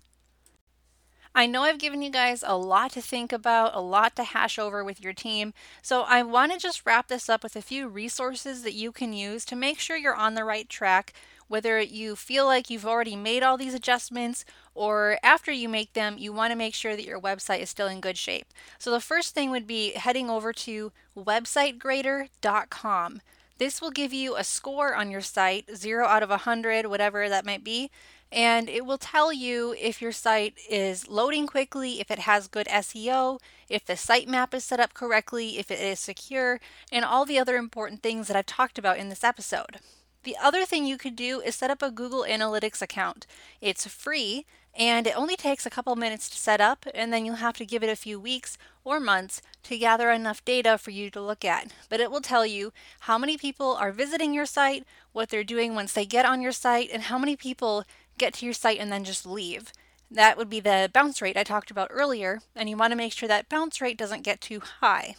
I 1.35 1.47
know 1.47 1.63
I've 1.63 1.79
given 1.79 2.03
you 2.03 2.11
guys 2.11 2.43
a 2.45 2.55
lot 2.55 2.91
to 2.91 3.01
think 3.01 3.33
about, 3.33 3.75
a 3.75 3.81
lot 3.81 4.15
to 4.17 4.23
hash 4.23 4.59
over 4.59 4.83
with 4.83 5.01
your 5.01 5.13
team, 5.13 5.55
so 5.81 6.03
I 6.03 6.21
want 6.21 6.51
to 6.51 6.59
just 6.59 6.85
wrap 6.85 7.07
this 7.07 7.27
up 7.27 7.41
with 7.41 7.55
a 7.55 7.61
few 7.61 7.87
resources 7.87 8.61
that 8.61 8.75
you 8.75 8.91
can 8.91 9.13
use 9.13 9.43
to 9.45 9.55
make 9.55 9.79
sure 9.79 9.97
you're 9.97 10.13
on 10.13 10.35
the 10.35 10.43
right 10.43 10.69
track, 10.69 11.11
whether 11.53 11.79
you 11.79 12.15
feel 12.15 12.47
like 12.47 12.71
you've 12.71 12.83
already 12.83 13.15
made 13.15 13.43
all 13.43 13.57
these 13.57 13.75
adjustments 13.75 14.43
or 14.73 15.19
after 15.21 15.51
you 15.51 15.69
make 15.69 15.93
them, 15.93 16.15
you 16.17 16.33
want 16.33 16.49
to 16.49 16.57
make 16.57 16.73
sure 16.73 16.95
that 16.95 17.05
your 17.05 17.21
website 17.21 17.59
is 17.59 17.69
still 17.69 17.85
in 17.85 18.01
good 18.01 18.17
shape. 18.17 18.47
So 18.79 18.89
the 18.89 18.99
first 18.99 19.35
thing 19.35 19.51
would 19.51 19.67
be 19.67 19.91
heading 19.91 20.31
over 20.31 20.51
to 20.51 20.91
websitegrader.com. 21.15 23.21
This 23.59 23.79
will 23.79 23.91
give 23.91 24.11
you 24.11 24.35
a 24.35 24.43
score 24.43 24.95
on 24.95 25.11
your 25.11 25.21
site, 25.21 25.69
0 25.75 26.07
out 26.07 26.23
of 26.23 26.31
100, 26.31 26.87
whatever 26.87 27.29
that 27.29 27.45
might 27.45 27.63
be, 27.63 27.91
and 28.31 28.67
it 28.67 28.83
will 28.83 28.97
tell 28.97 29.31
you 29.31 29.75
if 29.79 30.01
your 30.01 30.11
site 30.11 30.55
is 30.67 31.07
loading 31.07 31.45
quickly, 31.45 31.99
if 31.99 32.09
it 32.09 32.17
has 32.17 32.47
good 32.47 32.65
SEO, 32.65 33.39
if 33.69 33.85
the 33.85 33.93
sitemap 33.93 34.55
is 34.55 34.63
set 34.63 34.79
up 34.79 34.95
correctly, 34.95 35.59
if 35.59 35.69
it 35.69 35.79
is 35.79 35.99
secure, 35.99 36.59
and 36.91 37.05
all 37.05 37.25
the 37.25 37.37
other 37.37 37.57
important 37.57 38.01
things 38.01 38.27
that 38.27 38.35
I've 38.35 38.47
talked 38.47 38.79
about 38.79 38.97
in 38.97 39.09
this 39.09 39.23
episode. 39.23 39.77
The 40.23 40.37
other 40.41 40.65
thing 40.65 40.85
you 40.85 40.97
could 40.97 41.15
do 41.15 41.41
is 41.41 41.55
set 41.55 41.69
up 41.69 41.81
a 41.81 41.91
Google 41.91 42.25
Analytics 42.27 42.81
account. 42.81 43.27
It's 43.61 43.85
free 43.85 44.45
and 44.75 45.05
it 45.05 45.17
only 45.17 45.35
takes 45.35 45.65
a 45.65 45.69
couple 45.69 45.95
minutes 45.95 46.29
to 46.29 46.37
set 46.37 46.59
up, 46.59 46.87
and 46.95 47.13
then 47.13 47.25
you'll 47.25 47.35
have 47.35 47.57
to 47.57 47.65
give 47.65 47.83
it 47.83 47.89
a 47.89 47.95
few 47.95 48.19
weeks 48.19 48.57
or 48.83 48.99
months 48.99 49.41
to 49.63 49.77
gather 49.77 50.09
enough 50.09 50.43
data 50.43 50.77
for 50.79 50.89
you 50.89 51.11
to 51.11 51.21
look 51.21 51.45
at. 51.45 51.71
But 51.89 51.99
it 51.99 52.09
will 52.09 52.21
tell 52.21 52.45
you 52.45 52.73
how 53.01 53.19
many 53.19 53.37
people 53.37 53.75
are 53.75 53.91
visiting 53.91 54.33
your 54.33 54.47
site, 54.47 54.83
what 55.11 55.29
they're 55.29 55.43
doing 55.43 55.75
once 55.75 55.93
they 55.93 56.05
get 56.05 56.25
on 56.25 56.41
your 56.41 56.51
site, 56.51 56.89
and 56.91 57.03
how 57.03 57.19
many 57.19 57.35
people 57.35 57.83
get 58.17 58.33
to 58.35 58.45
your 58.45 58.53
site 58.53 58.79
and 58.79 58.91
then 58.91 59.03
just 59.03 59.27
leave. 59.27 59.71
That 60.09 60.37
would 60.37 60.49
be 60.49 60.59
the 60.59 60.89
bounce 60.91 61.21
rate 61.21 61.37
I 61.37 61.43
talked 61.43 61.69
about 61.69 61.89
earlier, 61.91 62.41
and 62.55 62.67
you 62.67 62.75
want 62.75 62.91
to 62.91 62.97
make 62.97 63.13
sure 63.13 63.29
that 63.29 63.49
bounce 63.49 63.79
rate 63.79 63.97
doesn't 63.97 64.23
get 64.23 64.41
too 64.41 64.61
high. 64.79 65.17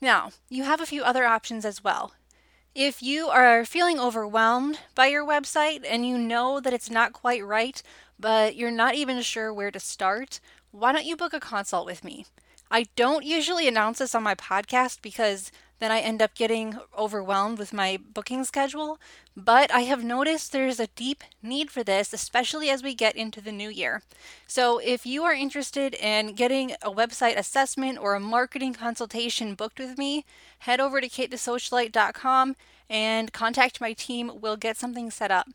Now, 0.00 0.30
you 0.48 0.64
have 0.64 0.80
a 0.80 0.86
few 0.86 1.02
other 1.02 1.26
options 1.26 1.66
as 1.66 1.84
well. 1.84 2.12
If 2.74 3.02
you 3.02 3.28
are 3.28 3.64
feeling 3.64 3.98
overwhelmed 3.98 4.78
by 4.94 5.06
your 5.06 5.26
website 5.26 5.84
and 5.84 6.06
you 6.06 6.16
know 6.16 6.60
that 6.60 6.72
it's 6.72 6.90
not 6.90 7.12
quite 7.12 7.44
right, 7.44 7.82
but 8.18 8.54
you're 8.54 8.70
not 8.70 8.94
even 8.94 9.22
sure 9.22 9.52
where 9.52 9.72
to 9.72 9.80
start, 9.80 10.38
why 10.70 10.92
don't 10.92 11.04
you 11.04 11.16
book 11.16 11.32
a 11.32 11.40
consult 11.40 11.84
with 11.84 12.04
me? 12.04 12.26
I 12.70 12.86
don't 12.94 13.24
usually 13.24 13.66
announce 13.66 13.98
this 13.98 14.14
on 14.14 14.22
my 14.22 14.36
podcast 14.36 15.02
because 15.02 15.50
then 15.80 15.90
I 15.90 16.00
end 16.00 16.22
up 16.22 16.34
getting 16.34 16.78
overwhelmed 16.96 17.58
with 17.58 17.72
my 17.72 17.98
booking 18.12 18.44
schedule. 18.44 18.98
But 19.34 19.72
I 19.72 19.80
have 19.80 20.04
noticed 20.04 20.52
there's 20.52 20.78
a 20.78 20.88
deep 20.88 21.24
need 21.42 21.70
for 21.70 21.82
this, 21.82 22.12
especially 22.12 22.68
as 22.68 22.82
we 22.82 22.94
get 22.94 23.16
into 23.16 23.40
the 23.40 23.50
new 23.50 23.70
year. 23.70 24.02
So 24.46 24.78
if 24.78 25.06
you 25.06 25.24
are 25.24 25.32
interested 25.32 25.94
in 25.94 26.34
getting 26.34 26.72
a 26.82 26.90
website 26.90 27.36
assessment 27.36 27.98
or 27.98 28.14
a 28.14 28.20
marketing 28.20 28.74
consultation 28.74 29.54
booked 29.54 29.78
with 29.78 29.96
me, 29.96 30.26
head 30.60 30.80
over 30.80 31.00
to 31.00 31.08
katethesocialite.com 31.08 32.56
and 32.90 33.32
contact 33.32 33.80
my 33.80 33.94
team. 33.94 34.32
We'll 34.40 34.56
get 34.56 34.76
something 34.76 35.10
set 35.10 35.30
up. 35.30 35.48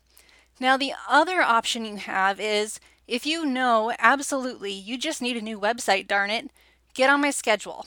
Now, 0.58 0.76
the 0.76 0.94
other 1.08 1.40
option 1.40 1.84
you 1.84 1.96
have 1.98 2.40
is 2.40 2.80
if 3.06 3.26
you 3.26 3.44
know 3.44 3.92
absolutely 4.00 4.72
you 4.72 4.98
just 4.98 5.22
need 5.22 5.36
a 5.36 5.42
new 5.42 5.60
website, 5.60 6.08
darn 6.08 6.30
it, 6.30 6.50
get 6.94 7.10
on 7.10 7.20
my 7.20 7.30
schedule 7.30 7.86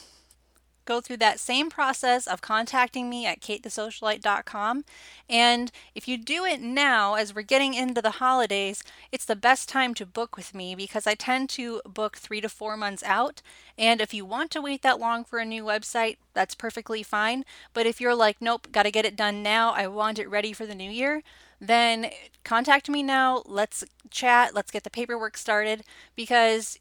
go 0.89 0.99
through 0.99 1.17
that 1.17 1.39
same 1.39 1.69
process 1.69 2.25
of 2.25 2.41
contacting 2.41 3.12
me 3.12 3.28
at 3.28 3.39
katethesocialite.com. 3.39 4.84
And 5.30 5.71
if 5.93 6.08
you 6.08 6.17
do 6.17 6.45
it 6.45 6.62
now, 6.62 7.13
as 7.13 7.34
we're 7.34 7.43
getting 7.43 7.75
into 7.75 8.02
the 8.02 8.17
holidays, 8.17 8.84
it's 9.12 9.25
the 9.25 9.36
best 9.36 9.69
time 9.69 9.93
to 9.93 10.06
book 10.08 10.36
with 10.36 10.56
me 10.56 10.73
because 10.73 11.06
I 11.06 11.13
tend 11.13 11.47
to 11.52 11.82
book 11.86 12.17
three 12.17 12.41
to 12.41 12.49
four 12.49 12.75
months 12.75 13.04
out. 13.04 13.43
And 13.78 14.02
if 14.02 14.15
you 14.15 14.25
want 14.25 14.49
to 14.52 14.63
wait 14.63 14.82
that 14.82 14.99
long 14.99 15.23
for 15.23 15.38
a 15.38 15.45
new 15.45 15.63
website, 15.63 16.17
that's 16.34 16.56
perfectly 16.56 17.04
fine. 17.04 17.45
But 17.75 17.86
if 17.86 18.02
you're 18.02 18.15
like, 18.15 18.38
nope, 18.41 18.69
got 18.71 18.84
to 18.84 18.91
get 18.91 19.06
it 19.06 19.15
done 19.15 19.43
now, 19.43 19.71
I 19.73 19.86
want 19.86 20.17
it 20.17 20.28
ready 20.28 20.54
for 20.54 20.65
the 20.65 20.73
new 20.73 20.89
year, 20.89 21.21
then 21.62 22.10
contact 22.43 22.89
me 22.89 23.04
now. 23.04 23.43
Let's 23.45 23.84
chat. 24.10 24.56
Let's 24.56 24.71
get 24.71 24.84
the 24.84 24.89
paperwork 24.89 25.38
started 25.38 25.84
because 26.15 26.80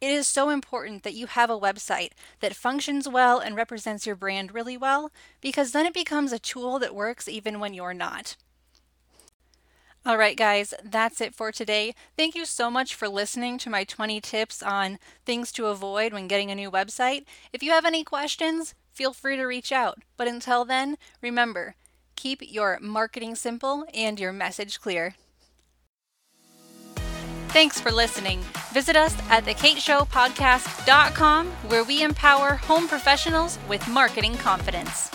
it 0.00 0.10
is 0.10 0.26
so 0.26 0.48
important 0.48 1.02
that 1.02 1.14
you 1.14 1.26
have 1.26 1.50
a 1.50 1.58
website 1.58 2.12
that 2.40 2.56
functions 2.56 3.08
well 3.08 3.38
and 3.38 3.54
represents 3.54 4.06
your 4.06 4.16
brand 4.16 4.54
really 4.54 4.76
well 4.76 5.10
because 5.40 5.72
then 5.72 5.86
it 5.86 5.94
becomes 5.94 6.32
a 6.32 6.38
tool 6.38 6.78
that 6.78 6.94
works 6.94 7.28
even 7.28 7.60
when 7.60 7.74
you're 7.74 7.94
not. 7.94 8.36
All 10.06 10.16
right, 10.16 10.36
guys, 10.36 10.72
that's 10.82 11.20
it 11.20 11.34
for 11.34 11.52
today. 11.52 11.94
Thank 12.16 12.34
you 12.34 12.46
so 12.46 12.70
much 12.70 12.94
for 12.94 13.06
listening 13.06 13.58
to 13.58 13.68
my 13.68 13.84
20 13.84 14.18
tips 14.22 14.62
on 14.62 14.98
things 15.26 15.52
to 15.52 15.66
avoid 15.66 16.14
when 16.14 16.26
getting 16.26 16.50
a 16.50 16.54
new 16.54 16.70
website. 16.70 17.24
If 17.52 17.62
you 17.62 17.72
have 17.72 17.84
any 17.84 18.02
questions, 18.02 18.74
feel 18.90 19.12
free 19.12 19.36
to 19.36 19.44
reach 19.44 19.72
out. 19.72 19.98
But 20.16 20.26
until 20.26 20.64
then, 20.64 20.96
remember 21.20 21.74
keep 22.16 22.40
your 22.42 22.78
marketing 22.80 23.34
simple 23.34 23.84
and 23.94 24.20
your 24.20 24.32
message 24.32 24.80
clear. 24.80 25.14
Thanks 27.52 27.80
for 27.80 27.90
listening. 27.90 28.44
Visit 28.72 28.94
us 28.94 29.12
at 29.28 29.44
thekateshowpodcast.com 29.44 31.46
where 31.66 31.82
we 31.82 32.04
empower 32.04 32.54
home 32.54 32.86
professionals 32.86 33.58
with 33.68 33.88
marketing 33.88 34.36
confidence. 34.36 35.10